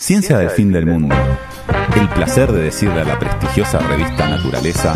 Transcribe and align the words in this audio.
Ciencia 0.00 0.38
del 0.38 0.48
fin 0.48 0.72
del 0.72 0.86
mundo. 0.86 1.14
El 1.94 2.08
placer 2.08 2.50
de 2.50 2.62
decirle 2.62 3.02
a 3.02 3.04
la 3.04 3.18
prestigiosa 3.18 3.80
revista 3.80 4.30
Naturaleza, 4.30 4.94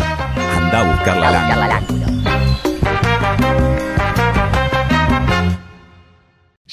anda 0.57 0.79
a 0.79 0.95
buscar 0.95 1.17
la 1.17 1.31
lángula. 1.31 2.04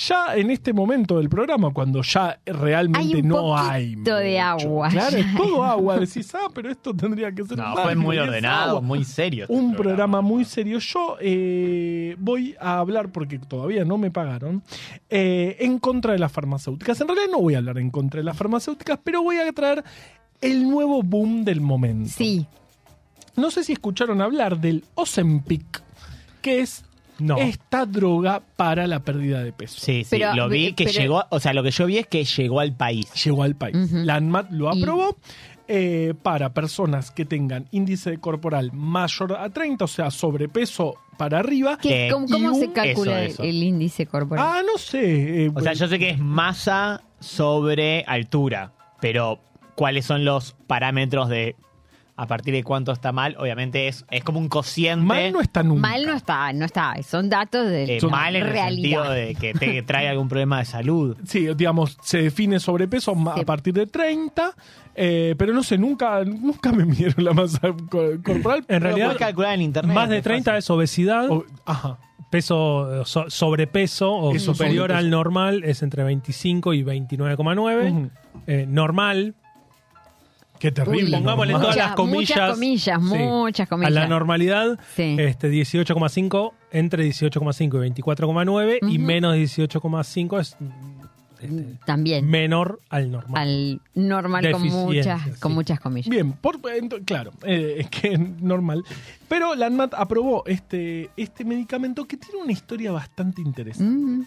Ya 0.09 0.35
en 0.37 0.51
este 0.51 0.73
momento 0.73 1.19
del 1.19 1.29
programa, 1.29 1.71
cuando 1.73 2.03
ya 2.03 2.39
realmente 2.47 2.99
Hay 3.17 3.21
un 3.21 3.29
no 3.29 3.57
hay. 3.57 3.93
poquito 3.95 4.17
de 4.17 4.31
mucho. 4.31 4.43
agua. 4.67 4.89
Claro, 4.89 5.17
es 5.17 5.37
todo 5.37 5.65
agua. 5.77 5.99
Decís, 5.99 6.35
ah, 6.35 6.49
pero 6.55 6.71
esto 6.71 6.95
tendría 6.95 7.31
que 7.33 7.45
ser. 7.45 7.59
No, 7.59 7.77
fue 7.77 7.95
muy 7.95 8.19
ordenado, 8.19 8.71
agua. 8.79 8.81
muy 8.81 9.05
serio. 9.05 9.45
este 9.45 9.55
Un 9.55 9.75
programa 9.75 10.21
muy 10.21 10.45
serio. 10.45 10.79
Yo 10.79 11.17
eh, 11.21 12.17
voy 12.19 12.57
a 12.61 12.79
hablar, 12.79 13.11
porque 13.13 13.39
todavía 13.39 13.85
no 13.85 13.99
me 13.99 14.11
pagaron, 14.11 14.63
eh, 15.11 15.57
en 15.61 15.79
contra 15.79 16.13
de 16.15 16.19
las 16.19 16.33
farmacéuticas. 16.33 17.01
En 17.01 17.09
realidad 17.09 17.29
no 17.31 17.39
voy 17.41 17.55
a 17.55 17.59
hablar 17.59 17.79
en 17.79 17.91
contra 17.91 18.19
de 18.21 18.25
las 18.25 18.37
farmacéuticas, 18.37 18.99
pero 19.05 19.23
voy 19.23 19.37
a 19.37 19.53
traer 19.53 19.85
el 20.41 20.69
nuevo 20.69 21.03
boom 21.03 21.45
del 21.45 21.61
momento. 21.61 22.11
Sí. 22.17 22.47
No 23.37 23.51
sé 23.51 23.65
si 23.65 23.73
escucharon 23.73 24.21
hablar 24.21 24.59
del 24.59 24.85
Ozempic, 24.95 25.83
que 26.43 26.61
es 26.61 26.85
No. 27.23 27.37
esta 27.39 27.87
droga 27.87 28.43
para 28.57 28.87
la 28.87 29.01
pérdida 29.01 29.43
de 29.43 29.53
peso. 29.53 29.79
Sí, 29.81 30.05
sí, 30.05 30.09
Pero- 30.19 30.35
lo 30.35 30.49
vi 30.49 30.73
que 30.75 30.85
pero- 30.85 30.99
llegó, 31.01 31.25
o 31.31 31.41
sea, 31.41 31.53
lo 31.55 31.63
que 31.63 31.71
yo 31.71 31.87
vi 31.87 31.99
es 31.99 32.07
que 32.07 32.25
llegó 32.25 32.61
al 32.61 32.75
país. 32.77 33.11
Llegó 33.25 33.43
al 33.43 33.55
país. 33.57 33.77
Ujú. 33.77 33.97
La 34.05 34.17
ANMAT 34.17 34.51
lo 34.51 34.75
Y- 34.75 34.83
aprobó. 34.83 35.17
eh, 35.69 36.13
para 36.23 36.53
personas 36.53 37.11
que 37.13 37.25
tengan 37.25 37.67
índice 37.71 38.19
corporal 38.19 38.73
mayor 38.73 39.35
a 39.39 39.49
30, 39.49 39.85
o 39.85 39.89
sea, 39.89 40.11
sobrepeso 40.11 40.97
para 41.17 41.39
arriba. 41.39 41.79
¿Qué- 41.81 42.09
Eh, 42.09 42.11
¿Cómo, 42.11 42.27
y 42.27 42.31
cómo 42.33 42.49
un- 42.49 42.61
se 42.61 42.73
calcula 42.73 43.23
eso, 43.23 43.35
eso. 43.35 43.43
el 43.45 43.63
índice 43.63 44.05
corporal? 44.07 44.45
Ah, 44.47 44.63
no 44.71 44.77
sé. 44.77 45.45
eh, 45.47 45.51
O 45.55 45.61
sea, 45.61 45.73
yo 45.73 45.87
sé 45.89 45.99
que 45.99 46.11
es 46.11 46.19
masa 46.19 47.03
sobre 47.21 48.05
altura, 48.07 48.73
pero 49.01 49.39
¿cuáles 49.77 50.05
son 50.05 50.25
los 50.25 50.57
parámetros 50.67 51.29
de 51.29 51.55
a 52.17 52.27
partir 52.27 52.53
de 52.55 52.63
cuánto 52.63 52.93
está 52.93 53.11
mal? 53.13 53.37
Obviamente 53.39 53.89
es, 53.89 54.05
es 54.11 54.23
como 54.23 54.39
un 54.39 54.49
cociente. 54.49 55.05
mal 55.05 55.33
no 55.33 55.41
está 55.41 55.63
nunca. 55.63 55.81
Mal 55.89 56.07
no 56.07 56.13
está, 56.15 56.53
no 56.53 56.65
está. 56.65 56.95
Son 57.03 57.29
datos 57.31 57.67
de 57.69 57.97
eh, 57.97 58.01
son 58.01 58.11
mal 58.11 58.37
en 58.37 58.47
el 58.47 58.53
sentido 58.55 59.03
realidad. 59.03 59.15
de 59.15 59.35
que 59.35 59.55
te 59.55 59.83
trae 59.87 60.09
algún 60.09 60.29
problema 60.29 60.59
de 60.59 60.65
salud. 60.67 61.17
Sí, 61.25 61.49
digamos, 61.57 61.97
se 62.03 62.23
define 62.23 62.61
sobrepeso 62.61 63.15
Sí. 63.15 63.41
a 63.41 63.45
partir 63.45 63.75
de 63.75 63.87
30, 63.87 64.55
eh, 64.95 65.35
pero 65.39 65.53
no 65.55 65.63
sé, 65.63 65.79
nunca, 65.79 66.23
nunca 66.25 66.71
me 66.73 66.85
midieron 66.85 67.25
la 67.25 67.33
masa 67.33 67.61
co- 67.91 68.23
corporal. 68.25 68.59
En 68.61 68.65
Pero 68.67 68.81
realidad, 68.81 69.17
calcular 69.19 69.55
en 69.55 69.63
internet. 69.63 69.95
Más 69.95 70.09
de 70.09 70.19
es 70.19 70.23
30 70.23 70.51
fácil. 70.51 70.59
es 70.59 70.71
obesidad, 70.71 71.31
O- 71.31 71.47
ajá. 71.65 71.99
peso 72.31 73.03
eh, 73.03 73.05
so- 73.05 73.29
sobrepeso 73.31 74.13
o 74.13 74.35
Eso, 74.35 74.53
superior 74.55 74.89
sobrepeso. 74.89 74.99
al 74.99 75.11
normal 75.11 75.65
es 75.65 75.83
entre 75.83 76.05
25 76.05 76.75
y 76.75 76.83
29,9. 76.83 77.91
Ujú. 77.91 78.11
Eh, 78.47 78.67
normal, 78.69 79.35
Qué 80.63 80.71
terrible. 80.71 81.05
Uy, 81.07 81.11
pongámosle 81.11 81.53
normal. 81.55 81.61
todas 81.73 81.77
las 81.89 81.97
comillas. 81.97 82.31
muchas 82.31 82.51
comillas, 82.53 83.01
sí, 83.03 83.19
muchas 83.19 83.69
comillas. 83.69 83.89
A 83.89 83.91
la 84.01 84.07
normalidad, 84.07 84.79
Sí. 84.95 85.17
este 85.19 85.51
18,5 85.51 86.53
entre 86.71 87.05
18,5 87.05 87.79
y 87.79 87.91
24,9 87.91 88.79
y 88.83 88.97
Ujú. 88.99 89.05
menos 89.05 89.35
18,5 89.35 90.39
es 90.39 90.57
este, 91.43 91.79
También. 91.87 92.29
menor 92.29 92.81
al 92.89 93.11
normal. 93.11 93.43
al 93.43 93.81
normal 93.95 94.53
con 94.53 94.63
muchas, 94.69 95.39
con 95.39 95.53
muchas 95.53 95.81
comillas. 95.81 96.09
Bien, 96.09 96.33
por, 96.33 96.61
claro, 97.05 97.33
eh, 97.45 97.77
es 97.81 97.91
que 97.91 98.13
es 98.15 98.19
normal. 98.19 98.85
Pero 99.29 99.55
la 99.55 99.67
ANMAT 99.67 99.95
aprobó 99.95 100.45
este, 100.47 101.11
este 101.17 101.45
medicamento 101.45 102.05
que 102.07 102.17
tiene 102.17 102.43
una 102.43 102.53
historia 102.53 102.93
bastante 102.93 103.41
interesante. 103.41 103.85
Mm, 103.95 104.25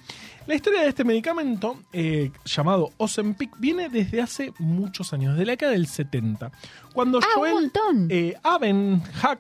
La 0.48 0.56
historia 0.56 0.82
de 0.82 0.90
este 0.90 1.04
medicamento, 1.04 1.80
eh, 1.94 2.32
llamado 2.46 2.90
Ozempic, 2.98 3.52
viene 3.60 3.90
desde 3.90 4.22
hace 4.22 4.54
muchos 4.60 5.14
años, 5.14 5.34
desde 5.34 5.46
la 5.46 5.52
década 5.54 5.72
del 5.74 5.88
70. 5.88 6.52
Cuando 6.94 7.20
Ah, 7.20 7.26
Joel 7.36 7.72
eh, 8.10 8.36
Abenhack 8.44 9.40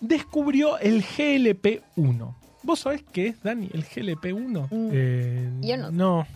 descubrió 0.00 0.78
el 0.78 1.02
GLP-1. 1.02 2.34
¿Vos 2.64 2.80
sabés 2.80 3.02
qué 3.12 3.26
es, 3.28 3.42
Dani, 3.42 3.68
el 3.72 3.84
GLP-1? 3.84 4.68
Eh, 4.92 5.50
Yo 5.62 5.76
no 5.76 5.90
no. 5.90 6.26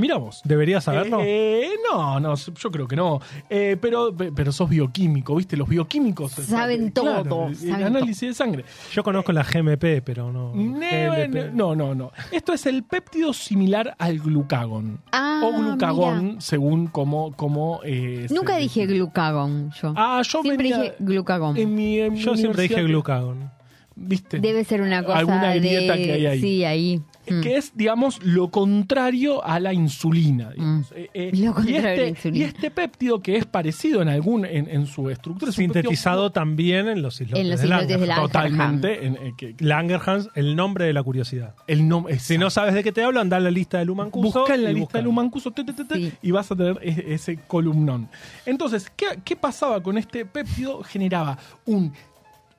Mira 0.00 0.16
vos. 0.16 0.40
¿Deberías 0.44 0.84
saberlo? 0.84 1.20
Eh, 1.22 1.68
no, 1.90 2.18
no, 2.18 2.34
yo 2.34 2.70
creo 2.70 2.88
que 2.88 2.96
no. 2.96 3.20
Eh, 3.48 3.76
pero, 3.80 4.14
pero 4.16 4.50
sos 4.52 4.68
bioquímico, 4.68 5.36
¿viste? 5.36 5.56
Los 5.56 5.68
bioquímicos 5.68 6.32
Saben 6.32 6.88
eh, 6.88 6.90
todo, 6.92 7.48
el 7.48 7.56
saben 7.56 7.86
análisis 7.86 8.28
de 8.28 8.34
sangre. 8.34 8.64
Yo 8.92 9.02
conozco 9.02 9.32
la 9.32 9.42
GMP, 9.44 10.02
pero 10.04 10.32
no. 10.32 10.52
Ne- 10.54 11.28
GLP. 11.28 11.52
No, 11.52 11.74
no, 11.76 11.94
no. 11.94 12.12
Esto 12.32 12.52
es 12.52 12.66
el 12.66 12.82
péptido 12.82 13.32
similar 13.32 13.94
al 13.98 14.18
glucagón. 14.18 15.00
Ah, 15.12 15.42
o 15.44 15.52
glucagón, 15.56 16.24
mira. 16.24 16.40
según 16.40 16.86
como... 16.86 17.32
como 17.36 17.80
eh, 17.84 18.26
Nunca 18.30 18.54
se- 18.54 18.60
dije 18.60 18.86
glucagón 18.86 19.70
yo. 19.80 19.92
Ah, 19.96 20.22
yo 20.24 20.42
Siempre 20.42 20.56
venía 20.56 20.78
dije 20.82 20.94
glucagón. 20.98 21.56
en 21.56 21.74
mi, 21.74 21.98
en 21.98 22.12
mi 22.14 22.20
Yo 22.22 22.36
siempre 22.36 22.62
dije 22.62 22.82
glucagón. 22.82 23.50
¿Viste? 23.96 24.38
Debe 24.40 24.64
ser 24.64 24.80
una 24.80 25.02
cosa 25.04 25.18
Alguna 25.18 25.50
de... 25.50 25.58
grieta 25.58 25.94
que 25.96 26.12
hay 26.12 26.26
ahí. 26.26 26.40
Sí, 26.40 26.64
ahí. 26.64 27.02
Mm. 27.28 27.40
que 27.42 27.56
es, 27.56 27.76
digamos, 27.76 28.22
lo 28.24 28.48
contrario 28.50 29.44
a 29.44 29.60
la 29.60 29.72
insulina. 29.74 30.52
Mm. 30.56 30.80
Eh, 30.94 31.10
eh, 31.12 31.30
Lo 31.34 31.38
y, 31.50 31.52
contrario 31.52 31.78
a 31.78 31.82
la 31.82 31.92
este, 31.94 32.08
insulina. 32.08 32.38
y 32.38 32.48
este 32.48 32.70
péptido, 32.70 33.20
que 33.20 33.36
es 33.36 33.44
parecido 33.44 34.00
en 34.02 34.08
algún 34.08 34.46
en, 34.46 34.68
en 34.68 34.86
su 34.86 35.10
estructura, 35.10 35.50
es 35.50 35.56
Sintetizado 35.56 36.30
también 36.32 36.88
en 36.88 37.02
los 37.02 37.20
islotes, 37.20 37.40
En 37.44 37.50
los 37.50 37.60
de 37.60 37.66
islotes 37.66 38.00
de 38.00 38.06
totalmente. 38.14 39.06
en- 39.06 39.16
eh, 39.16 39.34
que- 39.36 39.54
Langerhans, 39.60 40.28
el 40.34 40.56
nombre 40.56 40.86
de 40.86 40.92
la 40.94 41.02
curiosidad. 41.02 41.54
el 41.66 41.86
nombre, 41.86 42.18
Si 42.18 42.38
no 42.38 42.48
sabes 42.50 42.74
de 42.74 42.82
qué 42.82 42.90
te 42.90 43.02
hablo, 43.04 43.20
anda 43.20 43.36
a 43.36 43.40
la 43.40 43.50
lista 43.50 43.78
del 43.78 43.90
Humancuso. 43.90 44.40
Busca 44.40 44.54
en 44.54 44.64
la 44.64 44.72
lista 44.72 44.98
del 44.98 45.06
Humancuso 45.06 45.50
te, 45.50 45.62
te, 45.62 45.72
te, 45.74 45.84
te, 45.84 45.94
Sí. 45.96 46.12
y 46.22 46.30
vas 46.30 46.50
a 46.50 46.56
tener 46.56 46.78
e- 46.82 47.12
ese 47.14 47.36
columnón. 47.46 48.08
Entonces, 48.46 48.90
¿qué, 48.96 49.06
qué 49.24 49.36
pasaba 49.36 49.82
con 49.82 49.98
este 49.98 50.24
péptido? 50.24 50.82
Generaba 50.82 51.38
un 51.66 51.92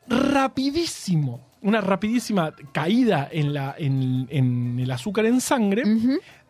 rapidísimo, 0.08 1.40
una 1.62 1.82
rapidísima 1.82 2.54
caída 2.72 3.28
en, 3.32 3.54
la, 3.54 3.76
en, 3.78 4.28
en 4.30 4.80
el 4.80 4.92
azúcar 4.92 5.26
en 5.26 5.42
sangre. 5.42 5.84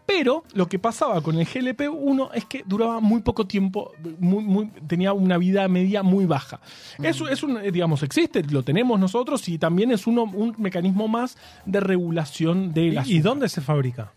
Pero 0.04 0.44
lo 0.56 0.68
que 0.68 0.78
pasaba 0.78 1.22
con 1.22 1.38
el 1.40 1.46
GLP-1 1.48 2.32
es 2.34 2.44
que 2.46 2.64
duraba 2.66 3.00
muy 3.00 3.22
poco 3.22 3.46
tiempo, 3.48 3.94
muy, 4.20 4.44
muy- 4.44 4.68
tenía 4.88 5.14
una 5.14 5.38
vida 5.38 5.66
media 5.70 6.04
muy 6.04 6.26
baja. 6.26 6.60
Eso 7.02 7.30
es 7.30 7.44
un, 7.44 7.62
digamos, 7.72 8.04
existe, 8.04 8.44
lo 8.44 8.64
tenemos 8.64 9.00
nosotros 9.00 9.48
y 9.48 9.58
también 9.58 9.92
es 9.92 10.08
uno, 10.08 10.24
un 10.24 10.54
mecanismo 10.58 11.08
más 11.08 11.38
de 11.66 11.80
regulación 11.80 12.74
de 12.74 12.92
la 12.92 13.04
¿Y, 13.08 13.18
y 13.18 13.20
dónde 13.20 13.48
se 13.48 13.62
fabrica? 13.62 14.12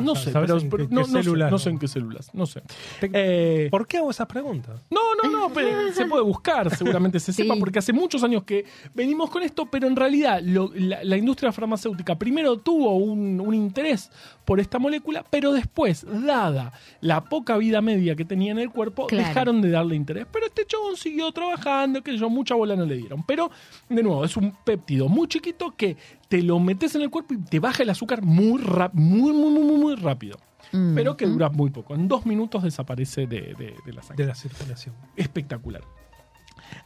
No 0.00 0.14
sé, 0.14 0.32
¿Sabes 0.32 0.48
pero, 0.50 0.60
en 0.60 0.70
pero 0.70 0.88
qué- 0.88 0.94
no, 0.94 1.02
qué 1.02 1.08
no 1.12 1.16
sé, 1.18 1.22
células? 1.22 1.50
no 1.50 1.58
sé 1.58 1.70
en 1.70 1.78
qué 1.78 1.88
células, 1.88 2.34
no 2.34 2.46
sé. 2.46 2.62
Te- 3.00 3.10
Eh, 3.12 3.68
¿Por 3.70 3.86
qué 3.86 3.98
hago 3.98 4.10
esas 4.10 4.26
preguntas? 4.26 4.80
no, 4.90 5.00
no, 5.22 5.30
no, 5.30 5.52
pero 5.52 5.92
se 5.92 6.04
puede 6.06 6.22
buscar, 6.22 6.74
seguramente 6.76 7.20
se 7.20 7.32
Sí. 7.32 7.42
sepa, 7.42 7.54
porque 7.58 7.78
hace 7.78 7.92
muchos 7.92 8.22
años 8.24 8.44
que 8.44 8.64
venimos 8.94 9.30
con 9.30 9.42
esto, 9.42 9.66
pero 9.70 9.86
en 9.86 9.96
realidad 9.96 10.40
lo- 10.42 10.70
la, 10.74 11.02
la 11.04 11.16
industria 11.16 11.52
farmacéutica 11.52 12.18
primero 12.18 12.58
tuvo 12.58 12.96
un, 12.96 13.40
un 13.40 13.54
interés 13.54 14.10
por 14.44 14.58
esta 14.60 14.78
molécula, 14.78 15.24
pero 15.30 15.52
después, 15.52 16.04
dada 16.26 16.72
la 17.00 17.22
poca 17.24 17.56
vida 17.56 17.80
media 17.80 18.16
que 18.16 18.24
tenía 18.24 18.52
en 18.52 18.58
el 18.58 18.70
cuerpo, 18.70 19.06
Claro. 19.06 19.28
dejaron 19.28 19.60
de 19.62 19.70
darle 19.70 19.94
interés. 19.94 20.26
Pero 20.32 20.46
este 20.46 20.66
chabón 20.66 20.96
siguió 20.96 21.30
trabajando, 21.32 22.02
que 22.02 22.16
yo, 22.16 22.28
mucha 22.28 22.54
bola 22.54 22.74
no 22.74 22.84
le 22.84 22.96
dieron. 22.96 23.22
Pero, 23.24 23.50
de 23.88 24.02
nuevo, 24.02 24.24
es 24.24 24.36
un 24.36 24.52
péptido 24.64 25.08
muy 25.08 25.28
chiquito 25.28 25.74
que 25.76 25.96
te 26.30 26.42
lo 26.42 26.58
metes 26.60 26.94
en 26.94 27.02
el 27.02 27.10
cuerpo 27.10 27.34
y 27.34 27.38
te 27.38 27.58
baja 27.58 27.82
el 27.82 27.90
azúcar 27.90 28.22
muy, 28.22 28.58
muy, 28.94 29.32
muy, 29.32 29.50
muy, 29.50 29.62
muy, 29.64 29.76
muy 29.78 29.94
rápido. 29.96 30.38
Mm. 30.72 30.94
Pero 30.94 31.16
que 31.16 31.26
dura 31.26 31.50
muy 31.50 31.70
poco. 31.70 31.94
En 31.96 32.06
dos 32.08 32.24
minutos 32.24 32.62
desaparece 32.62 33.26
de, 33.26 33.54
de- 33.58 33.74
de 33.84 33.92
la 33.92 34.00
sangre 34.02 34.24
De 34.24 34.28
la 34.28 34.34
circulación. 34.36 34.94
espectacular. 35.16 35.82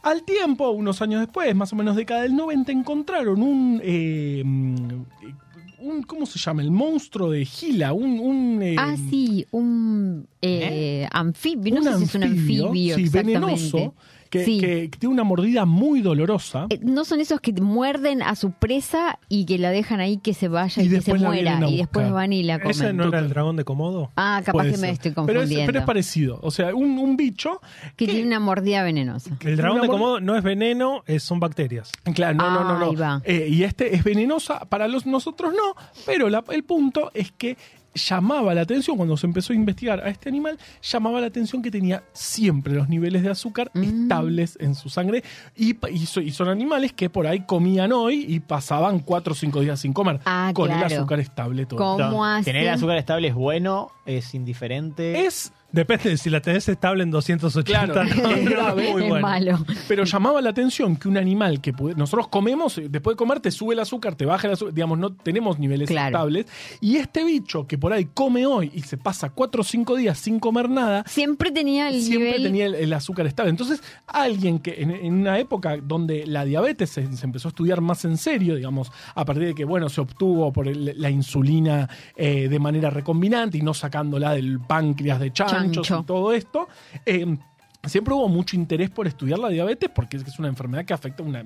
Al 0.01 0.23
tiempo, 0.23 0.71
unos 0.71 1.01
años 1.03 1.21
después, 1.21 1.53
más 1.55 1.71
o 1.71 1.75
menos 1.75 1.95
década 1.95 2.23
del 2.23 2.35
90, 2.35 2.71
encontraron 2.71 3.41
un, 3.43 3.79
eh, 3.83 4.41
un 4.43 6.01
¿cómo 6.07 6.25
se 6.25 6.39
llama? 6.39 6.63
El 6.63 6.71
monstruo 6.71 7.29
de 7.29 7.45
Gila, 7.45 7.93
un... 7.93 8.19
un, 8.19 8.59
eh, 8.63 8.75
Ah, 8.79 8.95
sí, 9.09 9.45
un 9.51 10.27
eh, 10.41 11.07
anfibio. 11.11 11.75
No 11.75 11.83
sé 11.83 11.97
si 11.99 12.03
es 12.05 12.15
un 12.15 12.23
anfibio 12.23 12.95
sí, 12.95 13.09
venenoso, 13.09 13.93
que, 14.39 14.45
Sí. 14.45 14.59
que- 14.59 14.89
tiene 14.99 15.13
una 15.13 15.23
mordida 15.23 15.65
muy 15.65 16.01
dolorosa. 16.01 16.67
Eh, 16.69 16.79
No 16.81 17.05
son 17.05 17.19
esos 17.19 17.39
que 17.41 17.51
muerden 17.53 18.21
a 18.21 18.35
su 18.35 18.51
presa 18.51 19.19
y 19.29 19.45
que 19.45 19.57
la 19.57 19.71
dejan 19.71 19.99
ahí 19.99 20.17
que 20.17 20.33
se 20.33 20.47
vaya 20.47 20.81
Y 20.81 20.87
y, 20.87 20.89
que 20.89 21.01
se 21.01 21.13
muera. 21.13 21.59
Y 21.69 21.77
después 21.77 22.11
van 22.11 22.33
y 22.33 22.43
la 22.43 22.59
comen. 22.59 22.71
¿Ese 22.71 22.93
no 22.93 23.07
era 23.07 23.19
el 23.19 23.29
dragón 23.29 23.55
de 23.55 23.63
Komodo? 23.63 24.11
Ah, 24.15 24.41
capaz 24.45 24.59
Puede 24.59 24.71
que 24.71 24.77
me 24.77 24.89
estoy 24.89 25.11
pero 25.11 25.23
es, 25.23 25.33
confundiendo. 25.35 25.65
pero 25.67 25.79
es 25.79 25.85
parecido. 25.85 26.39
O 26.41 26.51
sea, 26.51 26.73
un, 26.75 26.97
un 26.97 27.17
bicho... 27.17 27.61
que 27.95 28.05
tiene 28.05 28.25
una 28.25 28.39
mordida 28.39 28.83
venenosa. 28.83 29.37
El 29.41 29.57
dragón 29.57 29.81
de 29.81 29.87
Komodo 29.87 30.19
no 30.19 30.35
es 30.35 30.43
veneno, 30.43 31.03
es- 31.07 31.23
son 31.23 31.39
bacterias. 31.39 31.91
Claro, 32.13 32.37
no, 32.37 32.49
no, 32.51 32.63
no. 32.63 32.79
no. 32.79 32.89
Ahí 32.89 32.95
va. 32.95 33.21
Eh, 33.25 33.47
y 33.49 33.63
este 33.63 33.95
es 33.95 34.03
venenosa, 34.03 34.59
para 34.65 34.87
los, 34.87 35.05
nosotros 35.05 35.53
no, 35.53 35.75
pero 36.05 36.29
la- 36.29 36.43
el 36.49 36.63
punto 36.63 37.11
es 37.13 37.31
que 37.31 37.57
llamaba 37.95 38.53
la 38.53 38.61
atención, 38.61 38.97
cuando 38.97 39.17
se 39.17 39.25
empezó 39.25 39.53
a 39.53 39.55
investigar 39.55 39.99
a 40.01 40.09
este 40.09 40.29
animal, 40.29 40.57
llamaba 40.83 41.19
la 41.21 41.27
atención 41.27 41.61
que 41.61 41.71
tenía 41.71 42.03
siempre 42.13 42.73
los 42.73 42.89
niveles 42.89 43.23
de 43.23 43.29
azúcar 43.29 43.71
Mm. 43.73 43.83
estables 43.83 44.57
en 44.61 44.75
su 44.75 44.89
sangre 44.89 45.23
y, 45.55 45.73
pa- 45.75 45.89
y 45.89 46.05
so- 46.05 46.21
y 46.21 46.31
son 46.31 46.49
animales 46.49 46.93
que 46.93 47.09
por 47.09 47.25
ahí 47.25 47.45
comían 47.45 47.91
hoy 47.93 48.25
y 48.27 48.39
pasaban 48.41 48.99
cuatro 48.99 49.31
o 49.33 49.35
cinco 49.35 49.61
días 49.61 49.79
sin 49.79 49.93
comer, 49.93 50.19
Ah, 50.25 50.51
con 50.53 50.69
el 50.71 50.83
azúcar 50.83 51.19
estable 51.19 51.65
todo. 51.65 51.79
¿Cómo? 51.79 52.23
Tener 52.43 52.69
azúcar 52.69 52.97
estable 52.97 53.29
es 53.29 53.33
bueno, 53.33 53.89
es 54.05 54.35
indiferente. 54.35 55.25
Es 55.25 55.53
Depende 55.75 56.09
de 56.11 56.17
si 56.17 56.29
la 56.29 56.39
tenés 56.41 56.69
estable 56.69 57.03
en 57.03 57.11
280. 57.11 57.93
Claro, 57.93 58.03
no, 58.23 58.29
es 58.31 58.43
no, 58.45 58.49
grave, 58.49 58.91
muy 58.93 59.03
es 59.03 59.09
bueno. 59.09 59.21
malo. 59.27 59.65
Pero 59.89 60.05
llamaba 60.05 60.41
la 60.41 60.51
atención 60.51 60.95
que 60.95 61.07
un 61.09 61.17
animal 61.17 61.59
que 61.59 61.73
puede- 61.73 61.95
nosotros 61.95 62.29
comemos, 62.29 62.77
eh, 62.77 62.87
después 62.89 63.15
de 63.15 63.17
comer 63.17 63.41
te 63.41 63.51
sube 63.51 63.73
el 63.73 63.79
azúcar, 63.81 64.15
te 64.15 64.25
baja 64.25 64.47
el 64.47 64.53
azúcar, 64.53 64.73
digamos, 64.73 64.97
no 64.97 65.13
tenemos 65.13 65.59
niveles 65.59 65.89
Claro. 65.89 66.07
estables. 66.17 66.45
Y 66.79 66.95
este 66.95 67.25
bicho 67.25 67.67
que 67.67 67.77
por 67.77 67.91
ahí 67.91 68.07
come 68.13 68.45
hoy 68.45 68.71
y 68.73 68.81
se 68.83 68.97
pasa 68.97 69.31
cuatro 69.31 69.61
o 69.61 69.63
cinco 69.65 69.95
días 69.97 70.17
sin 70.17 70.39
comer 70.39 70.69
nada, 70.69 71.03
Siempre 71.07 71.51
tenía 71.51 71.89
el 71.89 72.01
siempre 72.01 72.27
nivel. 72.29 72.43
tenía 72.43 72.65
el, 72.67 72.75
el 72.75 72.93
azúcar 72.93 73.27
estable. 73.27 73.49
Entonces, 73.49 73.81
alguien 74.07 74.59
que 74.59 74.81
en, 74.81 74.91
en 74.91 75.13
una 75.13 75.39
época 75.39 75.77
donde 75.83 76.25
la 76.25 76.45
diabetes 76.45 76.89
se, 76.89 77.11
se 77.15 77.25
empezó 77.25 77.47
a 77.47 77.49
estudiar 77.49 77.81
más 77.81 78.05
en 78.05 78.17
serio, 78.17 78.55
digamos, 78.55 78.91
a 79.13 79.25
partir 79.25 79.47
de 79.47 79.53
que, 79.55 79.65
bueno, 79.65 79.89
se 79.89 79.99
obtuvo 79.99 80.53
por 80.53 80.67
el- 80.67 80.93
la 80.95 81.09
insulina 81.09 81.89
eh, 82.15 82.47
de 82.47 82.59
manera 82.59 82.89
recombinante 82.89 83.57
y 83.57 83.61
no 83.61 83.73
sacándola 83.73 84.31
del 84.33 84.59
páncreas 84.59 85.19
de 85.19 85.33
Chancho. 85.71 85.99
y 86.01 86.03
todo 86.05 86.33
esto, 86.33 86.67
eh, 87.05 87.37
Siempre 87.85 88.13
hubo 88.13 88.27
mucho 88.29 88.55
interés 88.55 88.89
por 88.89 89.07
estudiar 89.07 89.39
la 89.39 89.49
diabetes 89.49 89.89
porque 89.93 90.17
es 90.17 90.39
una 90.39 90.47
enfermedad 90.47 90.85
que 90.85 90.93
afecta 90.93 91.23
a 91.23 91.25
una, 91.25 91.43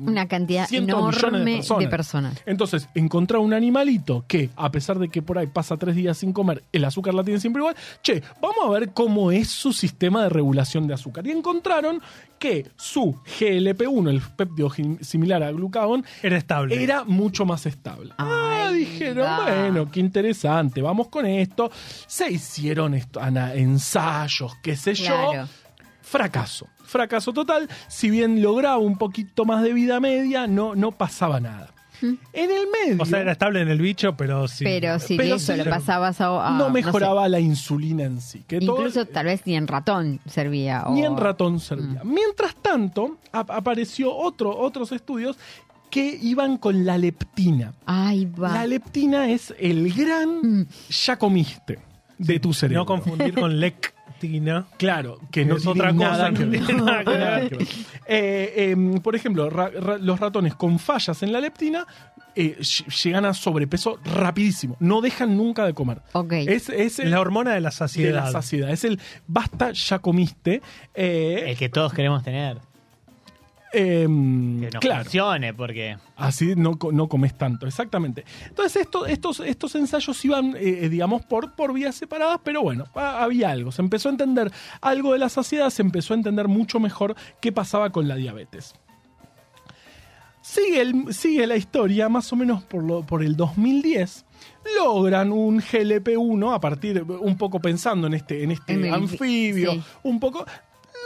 Una 0.00 0.26
cantidad 0.28 0.66
enorme 0.72 1.50
de 1.50 1.56
personas. 1.56 1.80
de 1.84 1.88
personas. 1.88 2.42
Entonces, 2.46 2.88
encontrar 2.94 3.40
un 3.40 3.54
animalito 3.54 4.24
que, 4.28 4.50
a 4.56 4.70
pesar 4.70 4.98
de 4.98 5.08
que 5.08 5.22
por 5.22 5.38
ahí 5.38 5.46
pasa 5.46 5.76
tres 5.76 5.94
días 5.96 6.18
sin 6.18 6.32
comer, 6.32 6.62
el 6.72 6.84
azúcar 6.84 7.14
la 7.14 7.24
tiene 7.24 7.40
siempre 7.40 7.60
igual, 7.60 7.76
che, 8.02 8.22
vamos 8.40 8.58
a 8.66 8.70
ver 8.70 8.92
cómo 8.92 9.30
es 9.32 9.48
su 9.48 9.72
sistema 9.72 10.22
de 10.22 10.28
regulación 10.28 10.86
de 10.86 10.94
azúcar. 10.94 11.26
Y 11.26 11.30
encontraron 11.30 12.00
que 12.38 12.70
su 12.76 13.16
GLP-1, 13.38 14.10
el 14.10 14.20
péptido 14.20 14.70
similar 15.00 15.42
al 15.42 15.54
glucagón, 15.56 16.04
Era 16.22 16.36
estable. 16.36 16.80
era 16.82 17.04
mucho 17.04 17.44
más 17.44 17.66
estable. 17.66 18.12
ah, 18.18 18.70
dijeron, 18.72 19.26
bueno, 19.44 19.90
qué 19.90 20.00
interesante, 20.00 20.80
vamos 20.82 21.08
con 21.08 21.26
esto. 21.26 21.70
Se 22.06 22.30
hicieron 22.30 22.94
esto, 22.94 23.20
ana- 23.20 23.54
ensayos, 23.54 24.52
qué 24.62 24.76
sé 24.76 24.94
yo. 24.94 25.32
Fracaso. 26.08 26.66
Fracaso 26.84 27.32
total. 27.32 27.68
Si 27.88 28.08
bien 28.10 28.40
lograba 28.42 28.78
un 28.78 28.96
poquito 28.96 29.44
más 29.44 29.62
de 29.62 29.72
vida 29.72 30.00
media, 30.00 30.46
no, 30.46 30.74
no 30.74 30.92
pasaba 30.92 31.38
nada. 31.40 31.72
En 32.00 32.18
el 32.32 32.66
medio. 32.72 33.02
O 33.02 33.04
sea, 33.04 33.20
era 33.20 33.32
estable 33.32 33.60
en 33.60 33.68
el 33.68 33.80
bicho, 33.80 34.16
pero 34.16 34.46
sí. 34.46 34.62
Pero 34.62 35.00
si 35.00 35.16
Pero 35.16 35.34
eso 35.34 35.52
sí, 35.52 35.60
pasabas 35.68 36.20
a, 36.20 36.46
a- 36.46 36.56
no 36.56 36.66
sé, 36.66 36.70
mejoraba 36.70 37.28
la 37.28 37.40
insulina 37.40 38.04
en 38.04 38.20
sí. 38.20 38.44
Que 38.46 38.60
todo- 38.60 38.76
incluso 38.76 39.04
tal 39.06 39.26
vez 39.26 39.42
ni 39.46 39.56
en 39.56 39.66
ratón 39.66 40.20
servía. 40.24 40.84
o- 40.86 40.94
ni 40.94 41.04
en 41.04 41.16
ratón 41.16 41.58
servía. 41.58 42.02
Mientras 42.04 42.54
tanto, 42.54 43.18
ap- 43.32 43.50
apareció 43.50 44.14
otro, 44.16 44.56
otros 44.56 44.92
estudios 44.92 45.36
que 45.90 46.16
iban 46.22 46.56
con 46.58 46.86
la 46.86 46.98
leptina. 46.98 47.72
Ay, 47.84 48.26
va. 48.26 48.52
La 48.54 48.66
leptina 48.68 49.28
es 49.30 49.52
el 49.58 49.92
gran 49.92 50.60
Mm. 50.60 50.66
ya 50.90 51.18
comiste 51.18 51.80
de 52.16 52.38
tu 52.38 52.52
cerebro. 52.54 52.82
No 52.82 52.86
confundir 52.86 53.34
con 53.34 53.58
Claro, 54.76 55.18
que 55.30 55.40
Que 55.42 55.44
no 55.46 55.56
es 55.56 55.62
tiene 55.62 55.80
otra 55.80 55.92
cosa 55.94 56.08
nada 56.10 56.32
que 56.32 56.44
ver. 56.44 56.74
nada 56.74 57.02
ver. 57.04 57.50
Ver. 57.58 57.62
Eh, 58.06 58.74
eh, 58.76 59.00
por 59.02 59.14
ejemplo, 59.16 59.48
ra- 59.50 59.70
ra- 59.70 59.98
los 59.98 60.18
ratones 60.20 60.54
con 60.54 60.78
fallas 60.78 61.22
en 61.22 61.32
la 61.32 61.40
leptina 61.40 61.86
eh, 62.34 62.56
ll- 62.60 63.02
llegan 63.02 63.24
a 63.24 63.34
sobrepeso 63.34 63.98
rapidísimo. 64.04 64.76
No 64.80 65.00
dejan 65.00 65.36
nunca 65.36 65.64
de 65.66 65.74
comer. 65.74 66.00
Ok. 66.12 66.32
Es, 66.32 66.68
es 66.68 66.98
el, 66.98 67.10
La 67.10 67.20
hormona 67.20 67.52
de 67.52 67.60
la 67.60 67.70
de 67.70 67.74
saciedad. 67.76 68.24
la 68.26 68.30
saciedad. 68.32 68.70
Es 68.70 68.84
el 68.84 69.00
basta, 69.26 69.72
ya 69.72 69.98
comiste. 69.98 70.62
Eh, 70.94 71.44
El 71.48 71.56
que 71.56 71.68
todos 71.68 71.92
queremos 71.92 72.22
tener. 72.22 72.58
Em, 73.72 74.60
Que 74.60 74.70
no 74.70 74.80
claro. 74.80 75.04
funcione, 75.04 75.52
porque. 75.54 75.96
Así 76.16 76.54
no, 76.56 76.78
no 76.92 77.08
comes 77.08 77.36
tanto, 77.36 77.66
exactamente. 77.66 78.24
Entonces 78.46 78.82
esto- 78.82 79.06
estos, 79.06 79.40
estos 79.40 79.74
ensayos 79.74 80.24
iban, 80.24 80.54
eh, 80.58 80.88
digamos, 80.88 81.24
por, 81.24 81.54
por 81.54 81.72
vías 81.72 81.94
separadas, 81.94 82.40
pero 82.42 82.62
bueno, 82.62 82.86
ha- 82.94 83.22
había 83.22 83.50
algo. 83.50 83.70
Se 83.72 83.82
empezó 83.82 84.08
a 84.08 84.12
entender 84.12 84.50
algo 84.80 85.12
de 85.12 85.18
la 85.18 85.28
saciedad, 85.28 85.70
se 85.70 85.82
empezó 85.82 86.14
a 86.14 86.16
entender 86.16 86.48
mucho 86.48 86.80
mejor 86.80 87.14
qué 87.40 87.52
pasaba 87.52 87.90
con 87.90 88.08
la 88.08 88.16
diabetes. 88.16 88.74
Sigue, 90.40 90.80
el- 90.80 91.12
sigue 91.12 91.46
la 91.46 91.56
historia, 91.56 92.08
más 92.08 92.32
o 92.32 92.36
menos 92.36 92.62
por, 92.64 92.82
lo- 92.82 93.02
por 93.02 93.22
el 93.22 93.36
2010, 93.36 94.24
logran 94.78 95.30
un 95.30 95.60
GLP-1, 95.60 96.54
a 96.54 96.60
partir, 96.60 97.02
un 97.02 97.36
poco 97.36 97.60
pensando 97.60 98.06
en 98.06 98.14
este, 98.14 98.42
en 98.44 98.52
este 98.52 98.72
En 98.72 98.84
el- 98.86 98.94
anfibio, 98.94 99.72
sí. 99.72 99.82
un 100.04 100.18
poco, 100.20 100.46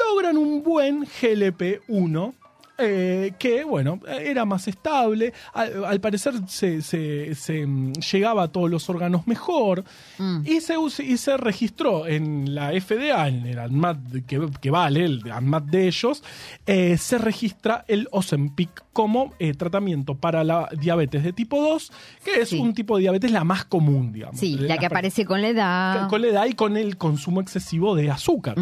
logran 0.08 0.36
un 0.36 0.62
buen 0.62 1.04
GLP-1 1.04 2.34
eh, 2.78 3.32
que, 3.38 3.64
bueno, 3.64 4.00
era 4.08 4.44
más 4.44 4.66
estable, 4.68 5.32
al, 5.52 5.84
al 5.84 6.00
parecer 6.00 6.34
se, 6.48 6.82
se- 6.82 7.34
se, 7.34 7.66
mm, 7.66 7.92
llegaba 7.94 8.44
a 8.44 8.48
todos 8.48 8.70
los 8.70 8.88
órganos 8.90 9.26
mejor 9.26 9.84
Mm. 10.18 10.42
y, 10.46 10.60
se, 10.60 10.74
y 11.04 11.16
se 11.16 11.36
registró 11.36 12.06
en 12.06 12.54
la 12.54 12.70
FDA, 12.80 13.28
en 13.28 13.46
el 13.46 13.58
ANMAT 13.58 13.98
que, 14.26 14.48
que 14.60 14.70
vale, 14.70 15.04
el 15.04 15.30
ANMAT 15.30 15.64
de 15.64 15.86
ellos, 15.88 16.22
eh, 16.66 16.96
se 16.98 17.18
registra 17.18 17.84
el 17.88 18.08
Ozempic 18.10 18.84
como 18.92 19.32
eh, 19.38 19.54
tratamiento 19.54 20.14
para 20.16 20.44
la 20.44 20.68
diabetes 20.78 21.24
de 21.24 21.32
tipo 21.32 21.60
2, 21.62 21.92
que 22.24 22.42
es 22.42 22.50
Sí. 22.50 22.58
un 22.58 22.74
tipo 22.74 22.96
de 22.96 23.02
diabetes 23.02 23.30
la 23.32 23.42
más 23.44 23.64
común, 23.64 24.12
digamos. 24.12 24.38
Sí, 24.38 24.56
la 24.58 24.76
que 24.78 24.86
aparece 24.86 25.24
con 25.24 25.40
la 25.40 25.48
edad. 25.48 26.08
con 26.08 26.20
la 26.20 26.28
edad 26.28 26.46
y 26.46 26.52
con 26.54 26.76
el 26.76 26.96
consumo 26.98 27.40
excesivo 27.40 27.94
de 27.96 28.10
azúcar. 28.10 28.56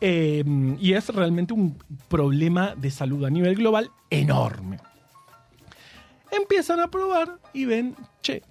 Eh, 0.00 0.44
y 0.80 0.92
es 0.94 1.08
realmente 1.10 1.52
un 1.54 1.78
problema 2.08 2.74
de 2.76 2.90
salud 2.90 3.24
a 3.24 3.30
nivel 3.30 3.54
global 3.54 3.90
enorme. 4.10 4.78
Empiezan 6.30 6.80
a 6.80 6.88
probar 6.88 7.38
y 7.54 7.64
ven, 7.64 7.94
che, 8.22 8.42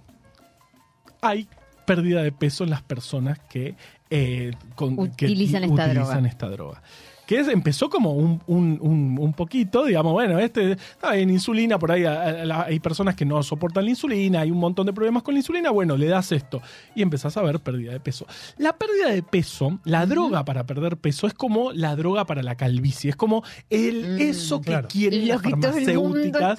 hay 1.20 1.46
pérdida 1.86 2.22
de 2.22 2.32
peso 2.32 2.64
en 2.64 2.70
las 2.70 2.82
personas 2.82 3.38
que, 3.38 3.76
eh, 4.10 4.50
con- 4.74 4.96
que 5.12 5.26
Utilizan 5.26 5.64
esta 5.64 5.74
utilizan 5.84 5.94
droga. 6.14 6.28
esta 6.28 6.48
droga. 6.48 6.82
Que 7.28 7.40
es- 7.40 7.48
empezó 7.48 7.90
como 7.90 8.12
un, 8.14 8.40
un- 8.46 8.78
un- 8.80 9.18
un 9.20 9.32
poquito, 9.34 9.84
digamos, 9.84 10.14
bueno, 10.14 10.38
este 10.38 10.72
está 10.72 11.14
en 11.14 11.28
insulina, 11.28 11.78
por 11.78 11.92
ahí 11.92 12.04
a- 12.06 12.22
a- 12.22 12.42
a- 12.42 12.64
hay 12.64 12.80
personas 12.80 13.14
que 13.16 13.26
no 13.26 13.42
soportan 13.42 13.84
la 13.84 13.90
insulina, 13.90 14.40
hay 14.40 14.50
un 14.50 14.56
montón 14.56 14.86
de 14.86 14.94
problemas 14.94 15.22
con 15.22 15.34
la 15.34 15.40
insulina, 15.40 15.70
bueno, 15.70 15.94
le 15.98 16.06
das 16.06 16.32
esto 16.32 16.62
y 16.94 17.02
empezás 17.02 17.36
a 17.36 17.42
ver 17.42 17.60
pérdida 17.60 17.92
de 17.92 18.00
peso. 18.00 18.26
La 18.56 18.72
pérdida 18.78 19.10
de 19.10 19.22
peso, 19.22 19.78
la 19.84 20.06
droga 20.06 20.46
para 20.46 20.64
perder 20.64 20.96
peso 20.96 21.26
es 21.26 21.34
como 21.34 21.70
la 21.72 21.94
droga 21.96 22.24
para 22.24 22.42
la 22.42 22.54
calvicie, 22.56 23.10
es 23.10 23.16
como 23.16 23.44
el, 23.68 24.16
Mm, 24.16 24.20
eso 24.22 24.60
que 24.62 24.66
claro. 24.70 24.88
quieren 24.88 25.28
las 25.28 25.42
que 25.42 25.48
el 25.48 25.54
mundo 25.56 25.68
farmacéuticas 25.68 26.56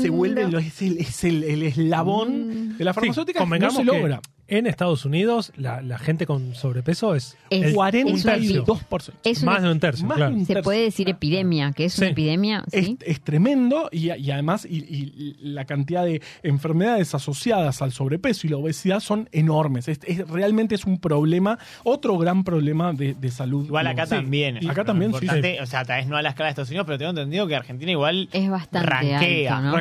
se 0.00 0.10
vuelve 0.10 0.42
es 0.60 0.80
el, 0.82 0.98
es 0.98 1.24
el- 1.24 1.42
el 1.42 1.62
eslabón 1.64 2.78
de 2.78 2.84
la 2.84 2.92
Sí, 2.92 3.00
farmacéutica 3.00 3.40
no 3.40 3.44
convengamos 3.46 3.74
se 3.76 3.80
que 3.82 3.86
logra. 3.98 4.20
En 4.46 4.66
Estados 4.66 5.04
Unidos 5.04 5.52
la, 5.56 5.80
la 5.80 5.98
gente 5.98 6.26
con 6.26 6.54
sobrepeso 6.54 7.14
es, 7.14 7.36
Es 7.50 7.64
el- 7.66 7.74
42%. 7.74 9.12
Es 9.24 9.42
una- 9.42 9.52
más 9.52 9.62
de 9.62 9.70
un 9.72 9.80
tercio, 9.80 10.06
más 10.06 10.16
claro. 10.16 10.32
de 10.32 10.36
un 10.40 10.46
Se 10.46 10.54
tercio. 10.54 10.62
puede 10.64 10.82
decir 10.82 11.08
epidemia, 11.08 11.72
que 11.72 11.86
es 11.86 11.98
una 11.98 12.08
epidemia, 12.08 12.64
Es, 12.70 12.86
¿sí? 12.86 12.98
es 13.00 13.20
tremendo 13.22 13.88
y, 13.90 14.12
y 14.12 14.30
además 14.30 14.66
y, 14.68 14.76
y 14.78 15.36
la 15.40 15.64
cantidad 15.64 16.04
de 16.04 16.20
enfermedades 16.42 17.14
asociadas 17.14 17.80
al 17.82 17.92
sobrepeso 17.92 18.46
y 18.46 18.50
la 18.50 18.56
obesidad 18.58 19.00
son 19.00 19.28
enormes. 19.32 19.88
Es, 19.88 20.00
es- 20.06 20.28
realmente 20.28 20.74
es 20.74 20.84
un 20.84 20.98
problema, 20.98 21.58
otro 21.82 22.18
gran 22.18 22.44
problema 22.44 22.92
de, 22.92 23.14
de 23.14 23.30
salud. 23.30 23.64
Igual 23.66 23.86
acá 23.86 24.04
Sí, 24.06 24.10
también. 24.10 24.58
y 24.60 24.68
acá 24.68 24.84
también, 24.84 25.14
O 25.14 25.18
sea, 25.66 25.84
tal 25.84 25.98
vez 26.00 26.06
no 26.08 26.16
a 26.16 26.22
la 26.22 26.30
escala 26.30 26.46
de 26.46 26.50
Estados 26.50 26.68
Unidos, 26.68 26.86
pero 26.86 26.98
tengo 26.98 27.10
entendido 27.10 27.46
que 27.46 27.56
Argentina 27.56 27.90
igual 27.90 28.28
Es 28.32 28.48
bastante 28.50 28.86
Sí. 28.86 28.90
rankea. 28.90 29.72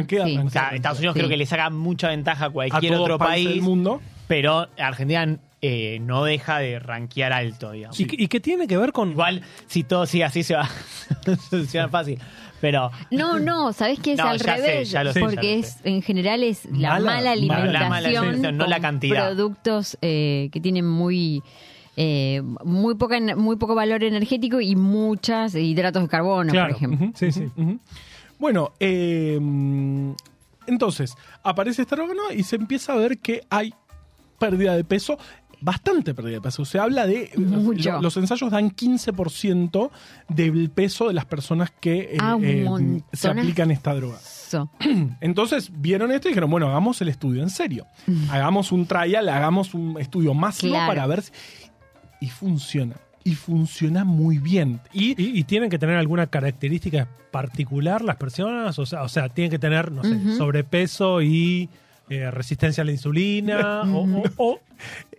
O 0.46 0.50
sea, 0.50 0.70
Estados 0.70 1.00
Unidos 1.00 1.14
Sí. 1.16 1.20
creo 1.20 1.30
que 1.30 1.38
le 1.38 1.46
saca 1.46 1.70
mucha 1.70 2.10
ventaja 2.10 2.46
a 2.46 2.48
A 2.48 2.52
cualquier 2.52 2.94
todo 2.94 3.04
otro 3.04 3.18
país, 3.18 3.48
del 3.50 3.62
mundo. 3.62 4.02
Pero 4.28 4.68
Argentina 4.78 5.38
eh, 5.62 6.00
no 6.02 6.24
deja 6.26 6.60
de 6.60 6.80
rankear 6.80 7.32
alto, 7.34 7.72
digamos. 7.72 8.00
¿Y, 8.00 8.08
y 8.12 8.28
qué 8.28 8.40
tiene 8.40 8.68
que 8.68 8.78
ver 8.78 8.92
con 8.92 9.12
Igual, 9.12 9.42
si 9.68 9.84
todo 9.84 10.06
sigue 10.06 10.26
así, 10.26 10.44
se 10.44 10.56
va 10.56 10.64
a 11.28 11.36
solucionar 11.50 11.90
fácil. 11.90 12.20
Pero 12.60 12.92
No, 13.12 13.40
no, 13.40 13.74
¿sabés 13.74 14.00
qué 14.00 14.14
es 14.14 14.18
No, 14.20 14.28
al 14.30 14.40
ya 14.40 14.56
sé, 14.56 14.62
revés? 14.62 14.92
ya 14.92 15.04
lo 15.04 15.12
sé, 15.14 15.20
Porque 15.20 15.36
ya 15.36 15.42
lo 15.44 15.48
es, 15.50 15.68
sé. 15.74 15.90
en 15.90 16.02
general 16.02 16.44
es 16.44 16.66
la 16.66 16.92
Mala- 16.94 17.12
mala 17.16 17.32
alimentación, 17.32 17.74
mala- 17.74 17.90
mala 17.90 18.08
alimentación, 18.10 18.58
no 18.58 18.68
la 18.68 18.76
con 18.78 18.82
cantidad. 18.82 19.26
productos 19.28 19.98
eh, 20.02 20.50
que 20.52 20.60
tienen 20.62 20.88
muy 20.88 21.44
eh, 21.96 22.42
muy 22.64 22.96
poca 22.96 23.20
muy 23.36 23.56
poco 23.58 23.76
valor 23.76 24.04
energético 24.04 24.60
y 24.62 24.76
muchas 24.76 25.54
hidratos 25.56 26.02
de 26.04 26.10
carbono, 26.10 26.52
Claro. 26.52 26.70
por 26.70 26.76
ejemplo. 26.78 27.06
Ujú, 27.08 27.18
Sí, 27.18 27.32
sí. 27.32 27.50
ujú. 27.56 27.80
Bueno, 28.40 28.72
eh, 28.80 29.38
entonces 30.68 31.16
aparece 31.44 31.82
esta 31.82 31.96
droga 31.96 32.14
¿no? 32.14 32.34
y 32.34 32.44
se 32.44 32.56
empieza 32.56 32.94
a 32.94 32.96
ver 32.96 33.18
que 33.20 33.42
hay 33.50 33.74
pérdida 34.40 34.76
de 34.76 34.84
peso. 34.84 35.18
Bastante 35.62 36.14
pérdida 36.14 36.36
de 36.36 36.42
peso. 36.42 36.66
Se 36.66 36.78
habla 36.78 37.06
de. 37.08 37.32
Mucho. 37.38 37.94
lo- 37.94 38.02
los 38.02 38.18
ensayos 38.18 38.52
dan 38.52 38.70
15% 38.72 39.92
del 40.28 40.70
peso 40.70 41.08
de 41.08 41.14
las 41.14 41.26
personas 41.26 41.72
que 41.72 42.00
eh, 42.14 42.18
Ah, 42.20 42.38
eh, 42.42 43.02
se 43.14 43.30
aplican 43.30 43.72
esta 43.72 43.94
droga. 43.96 44.18
Entonces 45.22 45.72
vieron 45.74 46.12
esto 46.12 46.28
y 46.28 46.32
dijeron, 46.32 46.52
bueno, 46.52 46.68
hagamos 46.68 47.02
el 47.02 47.08
estudio 47.10 47.42
en 47.42 47.50
serio. 47.50 47.86
Hagamos 48.30 48.72
un 48.72 48.86
trial, 48.86 49.28
hagamos 49.30 49.74
un 49.74 50.00
estudio 50.00 50.34
masivo 50.34 50.74
Claro. 50.74 50.88
para 50.88 51.08
ver 51.08 51.22
si... 51.24 51.32
Y 52.22 52.28
funciona. 52.30 52.96
Y 53.24 53.36
funciona 53.36 54.04
muy 54.04 54.38
bien. 54.38 54.80
Y, 54.92 55.12
¿Y, 55.22 55.40
y 55.40 55.44
tienen 55.46 55.70
que 55.70 55.80
tener 55.80 55.96
alguna 55.96 56.28
característica 56.28 57.08
particular 57.32 58.04
las 58.04 58.18
personas? 58.18 58.78
O 58.80 58.86
sea, 58.86 59.02
o 59.04 59.10
sea 59.10 59.30
tienen 59.30 59.50
que 59.50 59.60
tener, 59.60 59.92
no 59.92 60.04
sé, 60.04 60.36
sobrepeso 60.38 61.22
y 61.22 61.70
eh, 62.10 62.30
resistencia 62.32 62.82
a 62.82 62.86
la 62.86 62.92
insulina 62.92 63.82
o, 63.94 64.00
o- 64.04 64.24
o- 64.38 64.60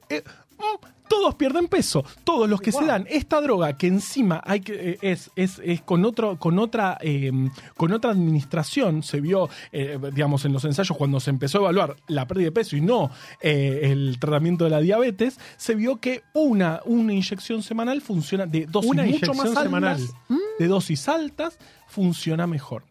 eh, 0.09 0.23
mm, 0.59 0.87
todos 1.07 1.35
pierden 1.35 1.69
peso. 1.69 2.03
Todos 2.25 2.49
los 2.49 2.61
que 2.63 2.73
se 2.73 2.85
dan 2.87 3.07
esta 3.11 3.41
droga, 3.43 3.77
que 3.77 3.87
encima 3.87 4.41
hay 4.45 4.61
que, 4.61 4.73
eh, 4.93 4.99
es, 5.03 5.31
es, 5.37 5.61
es 5.63 5.83
con, 5.83 6.03
otro, 6.07 6.39
con, 6.39 6.59
otra, 6.59 6.97
eh, 7.03 7.31
con 7.77 7.93
otra 7.93 8.11
administración, 8.11 9.03
se 9.03 9.21
vio, 9.21 9.51
eh, 9.71 9.99
digamos, 10.15 10.45
en 10.47 10.55
los 10.55 10.65
ensayos 10.65 10.97
cuando 10.97 11.21
se 11.21 11.29
empezó 11.31 11.59
a 11.59 11.61
evaluar 11.61 11.97
la 12.09 12.27
pérdida 12.27 12.47
de 12.47 12.53
peso 12.53 12.75
y 12.77 12.81
no 12.81 13.11
eh, 13.43 13.81
el 13.85 14.17
tratamiento 14.19 14.65
de 14.65 14.71
la 14.71 14.81
diabetes, 14.81 15.39
se 15.59 15.75
vio 15.75 15.97
que 16.01 16.23
una, 16.33 16.81
una 16.87 17.13
inyección 17.13 17.63
semanal 17.63 18.01
funciona 18.01 18.47
de 18.47 18.65
dosis 18.67 18.91
Una 18.91 19.03
mucho 19.03 19.17
inyección 19.17 19.37
más 19.37 19.47
altas, 19.49 19.63
semanal. 19.63 20.01
de 20.59 20.67
dosis 20.67 21.09
altas, 21.09 21.59
funciona 21.87 22.47
mejor. 22.47 22.83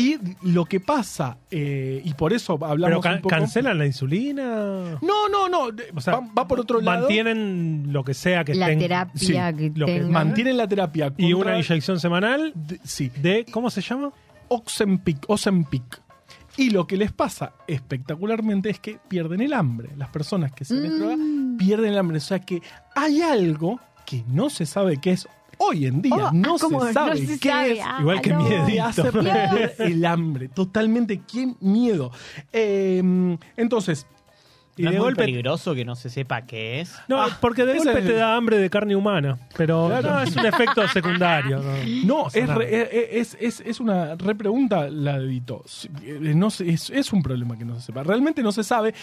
Y 0.00 0.16
lo 0.42 0.64
que 0.64 0.78
pasa, 0.78 1.38
eh, 1.50 2.00
y 2.04 2.14
por 2.14 2.32
eso 2.32 2.52
hablamos 2.64 2.88
Pero 2.88 3.00
ca- 3.00 3.14
un 3.16 3.20
poco... 3.22 3.28
cancelan 3.30 3.76
la 3.78 3.84
insulina. 3.84 4.96
No, 5.02 5.28
no, 5.28 5.48
no, 5.48 5.70
O 5.96 6.00
sea, 6.00 6.20
va, 6.20 6.28
va 6.38 6.46
por 6.46 6.60
otro 6.60 6.80
lado. 6.80 7.00
Mantienen 7.00 7.88
lo 7.92 8.04
que 8.04 8.14
sea 8.14 8.44
que 8.44 8.54
La 8.54 8.66
estén- 8.70 8.78
terapia 8.78 9.12
sí, 9.20 9.32
que 9.56 9.72
lo 9.74 9.86
que. 9.86 10.00
Mantienen 10.02 10.56
la 10.56 10.68
terapia 10.68 11.12
Y 11.16 11.32
una 11.32 11.58
inyección 11.58 11.98
semanal 11.98 12.52
de- 12.54 12.78
sí, 12.84 13.10
de. 13.20 13.44
¿Cómo 13.50 13.70
se 13.70 13.80
llama? 13.80 14.12
Ozempic, 14.46 15.24
Ozempic. 15.26 16.00
Y 16.56 16.70
lo 16.70 16.86
que 16.86 16.96
les 16.96 17.10
pasa 17.12 17.52
espectacularmente 17.66 18.70
es 18.70 18.78
que 18.78 18.98
pierden 19.08 19.40
el 19.40 19.52
hambre. 19.52 19.90
Las 19.96 20.10
personas 20.10 20.52
que 20.52 20.64
se 20.64 20.74
les 20.74 20.96
droga 20.98 21.16
Mm. 21.16 21.56
pierden 21.56 21.92
el 21.92 21.98
hambre. 21.98 22.18
O 22.18 22.20
sea 22.20 22.38
que 22.38 22.62
hay 22.94 23.20
algo 23.22 23.80
que 24.06 24.22
no 24.28 24.48
se 24.48 24.64
sabe 24.64 24.98
qué 25.00 25.10
es 25.12 25.28
hoy 25.58 25.86
en 25.86 26.02
día. 26.02 26.14
Oh, 26.14 26.30
no 26.32 26.54
ah, 26.54 26.58
se 26.86 26.92
sabe 26.92 27.26
se 27.26 27.38
qué 27.38 27.48
sabe. 27.48 27.72
es. 27.72 27.80
Ah, 27.84 27.98
Igual 28.00 28.20
que 28.20 28.30
no. 28.30 28.42
miedito. 28.42 28.66
Te 28.66 28.80
hace 28.80 29.02
perder 29.12 29.74
el 29.78 30.04
hambre. 30.04 30.48
Totalmente. 30.48 31.20
¿Qué 31.30 31.52
miedo? 31.60 32.10
Eh, 32.52 33.36
entonces, 33.56 34.06
Y 34.78 34.82
¿No 34.82 34.90
de 34.90 34.96
es 34.96 35.00
muy 35.00 35.06
golpe. 35.08 35.22
peligroso 35.24 35.74
que 35.74 35.84
no 35.84 35.96
se 35.96 36.08
sepa 36.10 36.42
qué 36.42 36.80
es? 36.80 36.94
No, 37.08 37.20
Ah, 37.22 37.36
porque 37.40 37.64
de 37.64 37.72
ese 37.76 37.84
golpe 37.84 38.00
es 38.00 38.06
te 38.06 38.12
da 38.14 38.36
hambre 38.36 38.58
de 38.58 38.70
carne 38.70 38.94
humana. 38.96 39.38
Pero 39.56 39.86
Claro. 39.88 40.10
no, 40.10 40.22
es 40.22 40.36
un 40.36 40.46
efecto 40.46 40.86
secundario. 40.88 41.60
No, 42.04 42.04
No, 42.04 42.26
es, 42.32 42.48
re- 42.48 42.68
eh, 42.70 43.08
es, 43.20 43.36
es, 43.40 43.60
es 43.60 43.80
una 43.80 44.14
repregunta 44.14 44.88
la 44.88 45.18
de 45.18 45.26
Vito. 45.26 45.64
Eh, 46.02 46.32
No 46.34 46.48
es, 46.48 46.60
es 46.90 47.12
un 47.12 47.22
problema 47.22 47.56
que 47.58 47.64
no 47.64 47.74
se 47.76 47.86
sepa. 47.86 48.02
Realmente 48.02 48.42
no 48.42 48.52
se 48.52 48.62
sabe. 48.64 48.94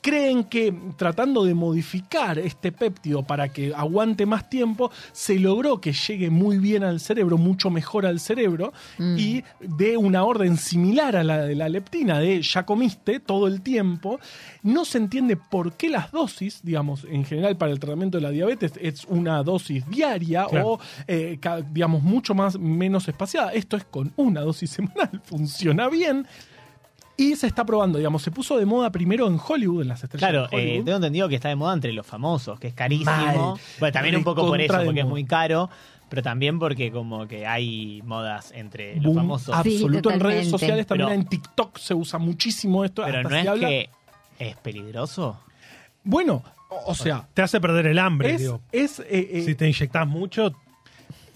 Creen 0.00 0.44
que 0.44 0.74
tratando 0.96 1.44
de 1.44 1.54
modificar 1.54 2.38
este 2.38 2.72
péptido 2.72 3.22
para 3.22 3.48
que 3.52 3.72
aguante 3.74 4.26
más 4.26 4.48
tiempo, 4.50 4.90
se 5.12 5.38
logró 5.38 5.80
que 5.80 5.92
llegue 5.92 6.30
muy 6.30 6.58
bien 6.58 6.82
al 6.84 7.00
cerebro, 7.00 7.38
mucho 7.38 7.70
mejor 7.70 8.06
al 8.06 8.18
cerebro, 8.20 8.72
y 8.98 9.42
de 9.60 9.96
una 9.96 10.24
orden 10.24 10.56
similar 10.56 11.16
a 11.16 11.22
la 11.24 11.38
de 11.42 11.54
la 11.54 11.68
leptina, 11.68 12.18
de 12.18 12.40
ya 12.42 12.64
comiste 12.64 13.20
todo 13.20 13.46
el 13.46 13.60
tiempo. 13.62 14.18
No 14.62 14.84
se 14.84 14.98
entiende 14.98 15.19
por 15.36 15.72
qué 15.74 15.88
las 15.88 16.10
dosis, 16.12 16.60
digamos, 16.62 17.04
en 17.04 17.24
general 17.24 17.56
para 17.56 17.72
el 17.72 17.78
tratamiento 17.80 18.18
de 18.18 18.22
la 18.22 18.30
diabetes 18.30 18.72
es 18.80 19.04
una 19.06 19.42
dosis 19.42 19.88
diaria 19.88 20.46
Claro. 20.46 20.68
o 20.72 20.80
eh, 21.06 21.38
digamos, 21.72 22.02
mucho 22.02 22.34
más 22.34 22.58
menos 22.58 23.08
espaciada. 23.08 23.52
Esto 23.52 23.76
es 23.76 23.84
con 23.84 24.12
una 24.16 24.40
dosis 24.42 24.70
semanal, 24.70 25.20
funciona 25.24 25.88
bien. 25.88 26.26
Y 27.16 27.36
se 27.36 27.46
está 27.46 27.66
probando, 27.66 27.98
digamos, 27.98 28.22
se 28.22 28.30
puso 28.30 28.56
de 28.56 28.64
moda 28.64 28.90
primero 28.90 29.26
en 29.26 29.38
Hollywood, 29.46 29.82
en 29.82 29.88
las 29.88 30.02
estrellas 30.02 30.30
Claro, 30.30 30.48
de 30.48 30.56
eh, 30.56 30.60
Hollywood. 30.70 30.84
tengo 30.86 30.96
entendido 30.96 31.28
que 31.28 31.34
está 31.34 31.48
de 31.50 31.56
moda 31.56 31.74
entre 31.74 31.92
los 31.92 32.06
famosos, 32.06 32.58
que 32.58 32.68
es 32.68 32.74
carísimo. 32.74 33.10
Mal. 33.10 33.60
Bueno, 33.78 33.92
también 33.92 34.16
un 34.16 34.24
poco 34.24 34.46
por 34.46 34.58
eso, 34.58 34.78
porque 34.84 35.00
es 35.00 35.06
muy 35.06 35.24
caro, 35.24 35.68
pero 36.08 36.22
también 36.22 36.58
porque 36.58 36.90
como 36.90 37.28
que 37.28 37.46
hay 37.46 38.00
modas 38.06 38.52
entre 38.56 38.94
los 38.96 39.04
Boom 39.04 39.16
famosos. 39.16 39.54
absoluto 39.54 40.10
en 40.10 40.18
redes 40.20 40.48
sociales, 40.48 40.86
también 40.86 41.08
Pero- 41.10 41.20
en 41.20 41.28
TikTok 41.28 41.76
se 41.76 41.92
usa 41.92 42.18
muchísimo 42.18 42.86
esto. 42.86 43.02
Pero 43.04 43.18
hasta 43.18 43.28
no 43.28 43.36
es 43.36 43.46
habla- 43.48 43.68
que 43.68 43.90
es 44.40 44.56
peligroso. 44.56 45.38
Bueno, 46.02 46.42
o, 46.70 46.90
o 46.90 46.94
sea, 46.94 47.28
Te 47.34 47.42
hace 47.42 47.60
perder 47.60 47.86
el 47.86 47.98
hambre, 47.98 48.32
es, 48.34 48.40
digo. 48.40 48.60
es, 48.72 48.98
eh, 49.00 49.04
eh, 49.10 49.42
Si 49.44 49.54
te 49.54 49.66
inyectas 49.68 50.06
mucho, 50.08 50.52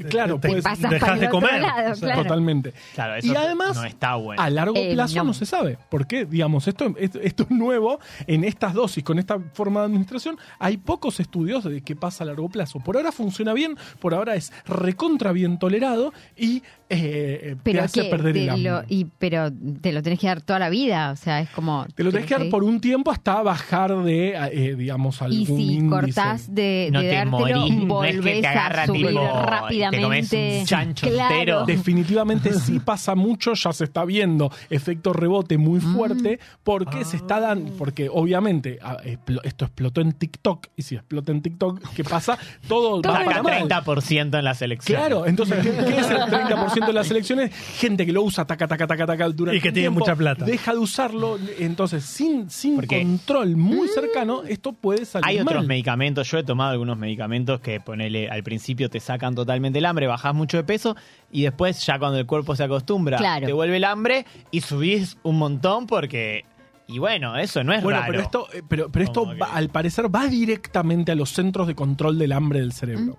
claro, 0.09 0.41
te- 0.41 0.49
pues, 0.49 0.65
dejas 0.91 1.21
de 1.21 1.29
comer. 1.29 1.61
lado, 1.61 1.93
O 1.93 1.95
sea, 1.95 2.07
claro. 2.09 2.23
totalmente. 2.23 2.73
Claro, 2.95 3.15
eso 3.17 3.27
y 3.33 3.37
además, 3.37 3.77
no 3.77 3.85
está 3.85 4.15
bueno. 4.17 4.43
A 4.43 4.51
largo 4.51 4.75
Eh, 4.77 4.93
plazo 4.95 5.17
no. 5.19 5.25
no. 5.25 5.35
se 5.35 5.47
sabe. 5.47 5.79
¿Por 5.91 6.07
qué? 6.07 6.25
Digamos, 6.25 6.67
esto, 6.67 6.95
esto, 6.99 7.21
esto 7.21 7.43
es 7.45 7.51
nuevo. 7.51 8.01
En 8.27 8.43
estas 8.45 8.75
dosis, 8.75 9.05
con 9.05 9.19
esta 9.19 9.39
forma 9.53 9.81
de 9.81 9.87
administración, 9.87 10.37
hay 10.59 10.79
pocos 10.79 11.21
estudios 11.21 11.63
de 11.65 11.81
qué 11.83 11.95
pasa 11.95 12.25
a 12.25 12.27
largo 12.27 12.49
plazo. 12.49 12.81
Por 12.81 12.97
ahora 12.97 13.13
funciona 13.13 13.53
bien, 13.53 13.77
por 14.01 14.15
ahora 14.15 14.35
es 14.35 14.53
recontra 14.67 15.31
bien 15.33 15.59
tolerado 15.59 16.13
y 16.37 16.63
eh, 16.91 17.57
te 17.57 17.73
Pero 17.73 17.83
hace 17.85 18.03
que 18.03 18.09
perder 18.11 18.35
te 18.35 18.43
el 18.43 18.49
hambre. 18.51 18.71
lo, 18.71 18.83
y, 18.89 19.07
pero 19.19 19.51
te 19.81 19.93
lo 19.93 20.03
tenés 20.03 20.19
que 20.19 20.27
dar 20.27 20.41
toda 20.43 20.59
la 20.59 20.69
vida, 20.69 21.11
o 21.13 21.17
sea, 21.17 21.41
es 21.41 21.49
como... 21.51 21.87
te 21.95 22.05
lo 22.05 22.13
tenés 22.13 22.27
que 22.27 22.35
dar 22.39 22.49
por 22.51 22.63
un 22.65 22.81
tiempo 22.81 23.11
hasta 23.11 23.43
bajar 23.43 23.97
de, 24.05 24.35
eh, 24.53 24.75
digamos, 24.77 25.23
algún 25.23 25.41
Y 25.41 25.47
si 25.47 25.53
índice. 25.75 25.89
cortás 25.91 26.55
de, 26.55 26.89
No 26.93 27.01
de 27.03 27.09
te 27.09 27.15
dártelo, 27.15 27.39
morís, 27.39 27.77
no 27.85 28.05
es 28.05 28.21
que 28.21 28.41
te 28.41 28.47
agarra 28.47 28.83
a 28.83 28.87
subir 28.87 29.07
tipo, 29.09 29.21
te 29.21 29.27
comes 29.29 29.47
rápidamente. 29.51 30.59
un 30.61 30.67
chancho 30.67 31.07
Claro. 31.09 31.35
entero. 31.35 31.65
Definitivamente 31.67 32.53
sí 32.61 32.79
pasa 32.81 33.15
mucho, 33.15 33.55
ya 33.55 33.73
se 33.73 33.85
está 33.85 34.05
viendo 34.05 34.51
efecto 34.71 35.13
rebote 35.13 35.59
muy 35.59 35.81
Mm. 35.81 35.95
fuerte, 35.95 36.39
porque 36.63 37.05
se 37.05 37.17
está 37.17 37.41
dando, 37.41 37.73
porque 37.79 38.09
obviamente 38.11 38.79
ah, 38.83 38.99
esto 39.43 39.65
explotó 39.65 40.01
en 40.01 40.13
TikTok, 40.13 40.67
y 40.77 40.83
si 40.83 40.95
explota 40.97 41.33
en 41.33 41.43
TikTok, 41.43 41.81
¿qué 41.95 42.05
pasa? 42.05 42.39
Todo 42.69 43.01
va 43.03 43.13
Saca 43.19 43.25
para 43.25 43.43
mal. 43.43 43.69
30% 43.69 44.39
en 44.39 44.45
la 44.45 44.55
selección. 44.55 44.99
Claro, 44.99 45.27
entonces, 45.27 45.59
¿qué, 45.63 45.71
qué 45.71 45.97
es 46.01 46.11
el 46.11 46.19
30% 46.19 46.74
de 46.81 46.93
las 46.93 47.11
elecciones? 47.11 47.55
Gente 47.79 48.05
que 48.07 48.13
lo 48.13 48.23
usa 48.23 48.45
taca, 48.45 48.67
taca, 48.69 48.87
taca, 48.87 49.07
taca 49.07 49.29
durante 49.29 49.57
Y 49.59 49.61
que 49.61 49.71
tiene 49.73 49.85
tiempo, 49.89 50.01
mucha 50.01 50.15
plata. 50.17 50.45
Deja 50.45 50.73
de 50.73 50.79
usarlo, 50.79 51.39
entonces, 51.59 52.05
sin, 52.05 52.51
sin 52.51 52.77
Porque- 52.77 53.01
control 53.03 53.57
muy 53.57 53.89
cercano, 53.89 54.43
esto 54.45 54.73
puede 54.73 55.05
salir 55.05 55.27
Hay 55.29 55.41
otros 55.41 55.57
mal. 55.63 55.67
medicamentos, 55.67 56.31
yo 56.31 56.39
he 56.39 56.45
tomado 56.45 56.71
algunos 56.73 56.99
medicamentos 56.99 57.61
que 57.61 57.81
ponele 57.81 58.29
al 58.29 58.43
principio 58.43 58.89
te 58.91 59.01
sacan 59.01 59.35
totalmente 59.35 59.79
el 59.79 59.87
hambre, 59.87 60.07
bajás 60.07 60.35
mucho 60.35 60.57
de 60.57 60.65
peso 60.65 60.97
y 61.33 61.43
después 61.43 61.85
ya 61.85 61.99
cuando 61.99 62.19
el 62.19 62.27
cuerpo 62.27 62.55
se 62.57 62.65
acostumbra 62.65 63.19
Claro. 63.19 63.47
te 63.47 63.53
vuelve 63.53 63.77
el 63.77 63.85
hambre 63.85 64.27
y 64.51 64.61
subís 64.61 65.17
un 65.23 65.39
montón 65.39 65.87
porque 65.87 66.45
y 66.87 66.99
bueno, 66.99 67.39
eso 67.39 67.65
no 67.65 67.73
es 67.73 67.83
Bueno, 67.83 67.99
raro. 68.01 68.11
pero 68.13 68.23
esto, 68.23 68.49
eh, 68.53 68.63
pero, 68.69 68.91
pero 68.91 69.05
esto 69.07 69.21
Como 69.21 69.33
que- 69.33 69.39
va- 69.39 69.55
al 69.55 69.71
parecer 69.71 70.15
va 70.15 70.27
directamente 70.27 71.13
a 71.13 71.15
los 71.15 71.31
centros 71.31 71.67
de 71.67 71.75
control 71.75 72.19
del 72.19 72.33
hambre 72.33 72.61
del 72.61 72.73
cerebro. 72.73 73.17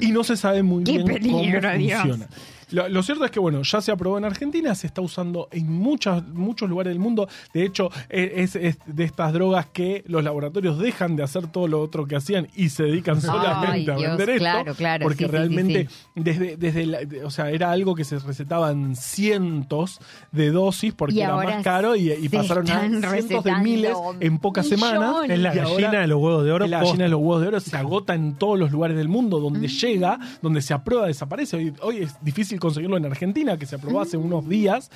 Y 0.00 0.10
no 0.10 0.24
se 0.24 0.36
sabe 0.36 0.64
muy 0.64 0.82
Mm. 0.82 0.84
Qué 0.84 0.92
bien 0.92 1.04
peligro, 1.06 1.60
cómo 1.60 1.74
Dios. 1.78 2.00
funciona. 2.00 2.26
Lo, 2.70 2.88
lo 2.88 3.02
cierto 3.02 3.24
es 3.24 3.30
que, 3.30 3.40
bueno, 3.40 3.62
ya 3.62 3.80
se 3.80 3.90
aprobó 3.92 4.18
en 4.18 4.24
Argentina, 4.24 4.74
se 4.74 4.86
está 4.86 5.00
usando 5.00 5.48
en 5.52 5.70
muchas, 5.72 6.26
muchos 6.28 6.68
lugares 6.68 6.92
del 6.92 6.98
mundo. 7.00 7.28
De 7.52 7.64
hecho, 7.64 7.90
e- 8.08 8.32
es, 8.36 8.56
es 8.56 8.78
de 8.86 9.04
estas 9.04 9.32
drogas 9.32 9.66
que 9.66 10.04
los 10.06 10.22
laboratorios 10.24 10.78
dejan 10.78 11.16
de 11.16 11.22
hacer 11.22 11.46
todo 11.46 11.68
lo 11.68 11.80
otro 11.80 12.06
que 12.06 12.16
hacían 12.16 12.48
y 12.54 12.68
se 12.68 12.84
dedican 12.84 13.20
solamente 13.20 13.90
a 13.92 13.96
Dios, 13.96 14.08
vender 14.10 14.30
esto. 14.30 14.38
claro, 14.40 14.74
claro, 14.74 15.02
porque 15.04 15.18
sí, 15.18 15.24
sí, 15.24 15.30
sí, 15.30 15.36
realmente, 15.36 15.88
sí. 15.88 16.10
desde, 16.14 16.56
desde 16.56 16.86
la- 16.86 17.04
de- 17.04 17.24
o 17.24 17.30
sea, 17.30 17.50
era 17.50 17.70
algo 17.70 17.94
que 17.94 18.04
se 18.04 18.18
recetaban 18.18 18.94
cientos 19.32 20.00
de 20.32 20.50
dosis 20.50 20.94
porque 20.94 21.16
Y 21.16 21.20
era 21.20 21.36
más 21.36 21.62
caro 21.62 21.96
y, 21.96 22.28
pasaron 22.28 22.68
a 22.70 22.80
cientos 23.12 23.44
de 23.44 23.54
miles 23.56 23.96
en 24.20 24.38
pocas 24.38 24.66
semanas. 24.68 25.14
es 25.28 25.38
la 25.38 25.54
gallina 25.54 26.00
de 26.00 26.06
los 26.06 26.20
huevos 26.20 26.44
de 26.44 26.52
oro. 26.52 26.64
es 26.64 26.70
la 26.70 26.80
gallina 26.82 27.04
de 27.04 27.10
los 27.10 27.20
huevos 27.20 27.40
de 27.42 27.48
oro 27.48 27.60
se 27.60 27.76
agota 27.76 28.14
en 28.14 28.34
todos 28.34 28.58
los 28.58 28.70
lugares 28.70 28.96
del 28.96 29.08
mundo 29.08 29.38
donde 29.40 29.68
Mm. 29.68 29.70
llega, 29.70 30.18
donde 30.42 30.62
se 30.62 30.72
aprueba, 30.74 31.06
desaparece. 31.06 31.56
Hoy, 31.56 31.72
hoy 31.82 31.96
es 31.98 32.16
difícil 32.22 32.57
conseguirlo 32.58 32.96
en 32.96 33.06
Argentina, 33.06 33.56
que 33.58 33.66
se 33.66 33.76
aprobó 33.76 34.00
hace 34.00 34.16
Mm. 34.18 34.24
unos 34.26 34.48
días. 34.48 34.90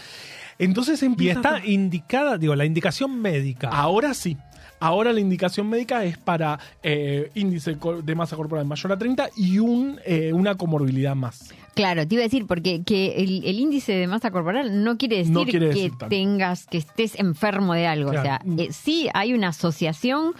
Entonces 0.58 1.02
Y 1.02 1.06
empieza. 1.06 1.40
está 1.40 1.66
indicada, 1.66 2.38
digo, 2.38 2.54
la 2.54 2.64
indicación 2.64 3.20
médica. 3.20 3.68
Ahora 3.68 4.14
sí. 4.14 4.36
Ahora 4.80 5.12
la 5.12 5.20
indicación 5.20 5.68
médica 5.68 6.04
es 6.04 6.18
para 6.18 6.58
eh, 6.82 7.30
índice 7.36 7.76
de 8.02 8.14
masa 8.16 8.34
corporal 8.34 8.66
mayor 8.66 8.90
a 8.92 8.98
30 8.98 9.28
y 9.36 9.60
un, 9.60 10.00
eh, 10.04 10.32
una 10.32 10.56
comorbilidad 10.56 11.14
más. 11.14 11.50
Claro, 11.74 12.06
te 12.06 12.16
iba 12.16 12.22
a 12.22 12.26
decir, 12.26 12.46
porque 12.48 12.82
que 12.82 13.14
el, 13.22 13.44
el 13.44 13.60
índice 13.60 13.92
de 13.92 14.06
masa 14.08 14.32
corporal 14.32 14.82
no 14.82 14.98
quiere 14.98 15.18
decir 15.18 15.32
No 15.32 15.44
quiere 15.44 15.70
que 15.70 15.88
tanto. 15.90 16.08
tengas, 16.08 16.66
que 16.66 16.78
estés 16.78 17.16
enfermo 17.18 17.74
de 17.74 17.86
algo. 17.86 18.10
Claro. 18.10 18.44
O 18.44 18.54
sea, 18.56 18.64
eh, 18.64 18.72
sí 18.72 19.08
hay 19.14 19.34
una 19.34 19.48
asociación 19.48 20.32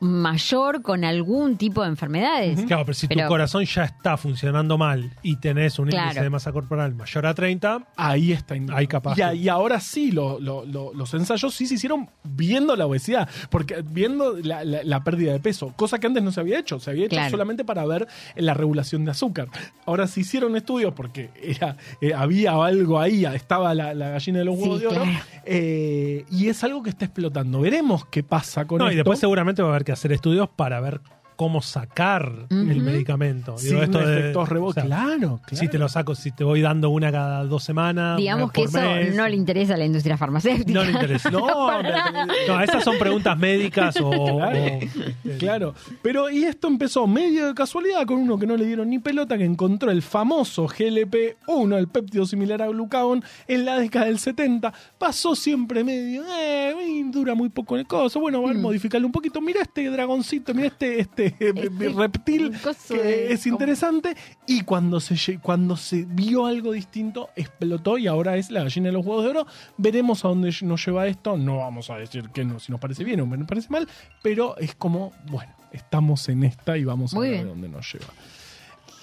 mayor 0.00 0.82
con 0.82 1.04
algún 1.04 1.56
tipo 1.56 1.82
de 1.82 1.88
enfermedades. 1.88 2.60
Claro, 2.66 2.84
pero 2.84 2.94
si 2.94 3.06
Pero- 3.08 3.22
tu 3.22 3.28
corazón 3.28 3.64
ya 3.64 3.84
está 3.84 4.16
funcionando 4.16 4.78
mal 4.78 5.10
y 5.22 5.36
tenés 5.36 5.78
un 5.78 5.92
índice 5.92 6.20
de 6.22 6.30
masa 6.30 6.52
corporal 6.52 6.94
mayor 6.94 7.26
a 7.26 7.34
30, 7.34 7.86
Ahí 7.96 8.32
está. 8.32 8.54
Ahí 8.72 8.86
capaz 8.86 9.16
Y, 9.34 9.48
ahora 9.48 9.80
sí, 9.80 10.10
lo- 10.12 10.38
lo- 10.40 10.64
lo- 10.64 10.92
los 10.94 11.12
ensayos 11.14 11.54
sí 11.54 11.66
se 11.66 11.74
hicieron 11.74 12.08
viendo 12.24 12.76
la 12.76 12.86
obesidad, 12.86 13.28
porque 13.50 13.82
viendo 13.84 14.36
la, 14.42 14.64
la- 14.64 14.82
la 14.84 15.04
pérdida 15.04 15.32
de 15.32 15.40
peso, 15.40 15.72
cosa 15.76 15.98
que 15.98 16.06
antes 16.06 16.22
no 16.22 16.32
se 16.32 16.40
había 16.40 16.58
hecho, 16.58 16.78
se 16.80 16.90
había 16.90 17.06
hecho 17.06 17.16
Claro. 17.16 17.30
solamente 17.30 17.64
para 17.64 17.84
ver 17.86 18.06
la 18.36 18.54
regulación 18.54 19.04
de 19.04 19.10
azúcar. 19.12 19.48
Ahora 19.86 20.06
se 20.06 20.20
hicieron 20.20 20.56
estudios 20.56 20.92
porque 20.94 21.30
era, 21.42 21.76
eh, 22.00 22.14
había 22.14 22.52
algo 22.52 22.98
ahí, 23.00 23.24
estaba 23.24 23.74
la, 23.74 23.94
la 23.94 24.10
gallina 24.10 24.38
de 24.40 24.44
los 24.44 24.56
Sí, 24.56 24.62
huevos 24.62 24.80
de 24.80 24.86
oro, 24.86 25.02
claro. 25.02 25.18
eh, 25.44 26.24
y 26.30 26.48
es 26.48 26.62
algo 26.64 26.82
que 26.82 26.90
está 26.90 27.04
explotando. 27.06 27.60
Veremos 27.60 28.04
qué 28.06 28.22
pasa 28.22 28.66
con 28.66 28.78
no, 28.78 28.84
esto. 28.86 28.92
y 28.92 28.96
después 28.96 29.18
seguramente 29.18 29.62
va 29.62 29.68
a 29.68 29.70
haber 29.72 29.77
que 29.84 29.92
hacer 29.92 30.12
estudios 30.12 30.48
para 30.48 30.80
ver 30.80 31.00
cómo 31.38 31.62
sacar 31.62 32.46
el 32.50 32.82
medicamento. 32.82 33.54
Digo, 33.62 33.74
Sin 33.76 33.78
esto 33.84 33.98
de- 34.00 34.18
efectos 34.18 34.48
rebote. 34.48 34.80
o 34.80 34.82
sea, 34.82 34.84
claro, 34.86 35.40
claro. 35.46 35.56
Si 35.56 35.68
te 35.68 35.78
lo 35.78 35.88
saco, 35.88 36.16
si 36.16 36.32
te 36.32 36.42
voy 36.42 36.60
dando 36.62 36.90
una 36.90 37.12
cada 37.12 37.44
dos 37.44 37.62
semanas. 37.62 38.16
Digamos 38.16 38.50
que 38.50 38.62
eso 38.64 38.80
mes. 38.80 39.14
no 39.14 39.28
le 39.28 39.36
interesa 39.36 39.74
a 39.74 39.76
la 39.76 39.84
industria 39.84 40.16
farmacéutica. 40.16 40.72
No 40.72 40.84
le 40.84 40.90
interesa. 40.90 41.30
No, 41.38 41.80
No, 41.80 42.60
estas 42.60 42.82
son 42.82 42.98
preguntas 42.98 43.38
médicas 43.38 43.94
o. 44.02 44.10
Claro. 44.10 44.34
o, 44.34 44.50
este, 44.52 45.38
Claro, 45.38 45.74
pero 46.02 46.28
y 46.28 46.42
esto 46.42 46.66
empezó 46.66 47.06
medio 47.06 47.46
de 47.46 47.54
casualidad 47.54 48.04
con 48.04 48.16
uno 48.18 48.36
que 48.36 48.46
no 48.46 48.56
le 48.56 48.66
dieron 48.66 48.90
ni 48.90 48.98
pelota, 48.98 49.38
que 49.38 49.44
encontró 49.44 49.92
el 49.92 50.02
famoso 50.02 50.66
GLP-1, 50.66 51.76
el 51.78 51.86
péptido 51.86 52.26
similar 52.26 52.62
a 52.62 52.66
glucagón, 52.66 53.22
en 53.46 53.64
la 53.64 53.78
década 53.78 54.06
del 54.06 54.18
70. 54.18 54.72
Pasó 54.98 55.36
siempre 55.36 55.84
medio, 55.84 56.24
eh, 56.36 56.74
dura 57.12 57.36
muy 57.36 57.48
poco 57.48 57.76
en 57.76 57.80
el 57.82 57.86
coso. 57.86 58.18
Bueno, 58.18 58.42
vamos 58.42 58.56
a 58.56 58.60
modificarlo 58.60 59.06
un 59.06 59.12
poquito. 59.12 59.40
Mira 59.40 59.62
este 59.62 59.88
dragoncito, 59.88 60.52
mira 60.52 60.66
este, 60.68 61.00
este, 61.00 61.27
reptil 61.96 62.52
coso 62.60 62.94
que 62.94 63.32
es 63.32 63.46
interesante. 63.46 64.16
Y 64.46 64.62
cuando 64.62 65.00
se, 65.00 65.38
cuando 65.38 65.76
se 65.76 66.04
vio 66.04 66.46
algo 66.46 66.72
distinto, 66.72 67.30
explotó 67.36 67.98
y 67.98 68.06
ahora 68.06 68.36
es 68.36 68.50
la 68.50 68.62
gallina 68.64 68.86
de 68.86 68.92
los 68.92 69.04
huevos 69.06 69.24
de 69.24 69.30
oro. 69.30 69.46
Veremos 69.76 70.24
a 70.24 70.28
dónde 70.28 70.54
nos 70.62 70.84
lleva 70.86 71.06
esto. 71.06 71.36
No 71.36 71.58
vamos 71.58 71.90
a 71.90 71.96
decir 71.96 72.30
que 72.30 72.44
no, 72.44 72.58
si 72.58 72.72
nos 72.72 72.80
parece 72.80 73.04
bien 73.04 73.20
o 73.20 73.26
nos 73.26 73.46
parece 73.48 73.68
mal, 73.70 73.88
pero 74.22 74.56
es 74.58 74.74
como, 74.74 75.12
bueno, 75.30 75.52
estamos 75.72 76.28
en 76.28 76.44
esta 76.44 76.76
y 76.78 76.84
vamos 76.84 77.12
Muy 77.14 77.26
a 77.26 77.30
ver 77.30 77.38
bien. 77.38 77.46
a 77.46 77.50
dónde 77.50 77.68
nos 77.68 77.92
lleva. 77.92 78.06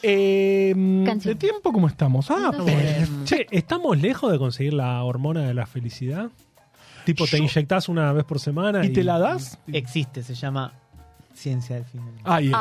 Eh, 0.04 0.74
Canción. 1.06 1.34
¿De 1.34 1.40
tiempo 1.40 1.72
cómo 1.72 1.88
estamos? 1.88 2.30
Ah, 2.30 2.52
No 2.56 2.64
pues, 2.64 3.10
Che, 3.24 3.48
¿estamos 3.52 4.00
lejos 4.00 4.32
de 4.32 4.38
conseguir 4.38 4.74
la 4.74 5.04
hormona 5.04 5.42
de 5.48 5.54
la 5.54 5.66
felicidad? 5.66 6.30
Tipo, 7.06 7.26
te 7.26 7.38
Yo- 7.38 7.44
inyectás 7.44 7.88
una 7.90 8.12
vez 8.14 8.24
por 8.24 8.40
semana 8.40 8.84
¿Y 8.86 8.90
te 8.90 9.04
la 9.04 9.20
das? 9.20 9.60
Existe, 9.68 10.24
se 10.24 10.34
llama 10.36 10.74
Ciencia 11.36 11.76
del 11.76 11.86
Fin 11.86 12.02
del 12.06 12.14
Mundo. 12.16 12.32
Ahí 12.32 12.46
está. 12.46 12.60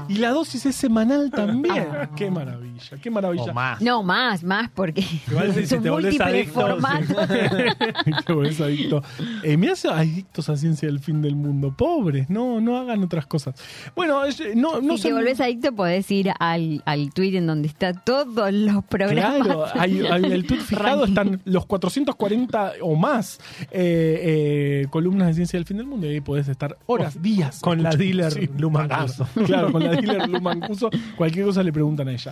Ah. 0.00 0.04
Y 0.08 0.14
la 0.14 0.30
dosis 0.30 0.64
es 0.66 0.74
semanal 0.74 1.30
también. 1.30 1.86
Ah. 1.92 2.10
Qué 2.16 2.30
maravilla, 2.30 2.96
qué 3.02 3.10
maravilla. 3.10 3.44
O 3.44 3.54
más. 3.54 3.80
No, 3.80 4.02
más, 4.02 4.42
más, 4.42 4.70
porque 4.74 5.04
Igual 5.30 5.54
si- 5.54 5.60
si 5.60 5.66
son 5.68 5.82
te 5.82 5.90
volvés 5.90 6.14
múltiples 6.18 6.34
adicto, 6.48 6.60
formatos. 6.60 7.28
Te 8.26 8.32
volvés 8.32 8.60
adicto. 8.60 9.02
Eh, 9.42 9.56
me 9.56 9.70
hace 9.70 9.88
adictos 9.88 10.48
a 10.48 10.56
ciencia 10.56 10.88
del 10.88 11.00
fin 11.00 11.20
del 11.22 11.36
mundo. 11.36 11.74
Pobres, 11.76 12.28
no, 12.30 12.60
no 12.60 12.78
hagan 12.78 13.02
otras 13.04 13.26
cosas. 13.26 13.54
Bueno, 13.94 14.24
eh, 14.24 14.30
no, 14.54 14.80
no 14.80 14.96
si 14.96 15.04
te 15.04 15.12
volvés 15.12 15.40
adicto, 15.40 15.72
podés 15.74 16.10
ir 16.10 16.30
al, 16.38 16.82
al 16.86 17.12
tweet 17.12 17.36
en 17.36 17.46
donde 17.46 17.68
está 17.68 17.92
todos 17.92 18.52
los 18.52 18.84
programas. 18.84 19.42
Claro, 19.44 19.64
hay, 19.74 20.04
hay 20.06 20.24
el 20.24 20.46
tweet 20.46 20.60
fijado 20.66 21.04
Ranking. 21.04 21.08
están 21.08 21.40
los 21.44 21.66
440 21.66 22.72
o 22.82 22.94
más 22.96 23.38
eh, 23.70 24.82
eh, 24.82 24.86
columnas 24.90 25.28
de 25.28 25.34
ciencia 25.34 25.58
del 25.58 25.66
fin 25.66 25.76
del 25.76 25.86
mundo 25.86 26.06
y 26.06 26.10
ahí 26.14 26.20
podés 26.20 26.48
estar 26.48 26.76
horas, 26.86 27.20
días. 27.22 27.60
con 27.60 27.82
la 27.82 27.90
dealer 27.98 28.32
sí, 28.32 28.48
claro, 29.46 29.72
con 29.72 29.84
la 29.84 29.90
dealer 29.92 30.28
Lumancuso, 30.28 30.88
cualquier 31.16 31.46
cosa 31.46 31.62
le 31.62 31.72
preguntan 31.72 32.08
a 32.08 32.12
ella. 32.12 32.30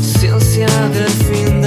Ciencia 0.00 0.66
del 0.88 1.08
fin 1.08 1.60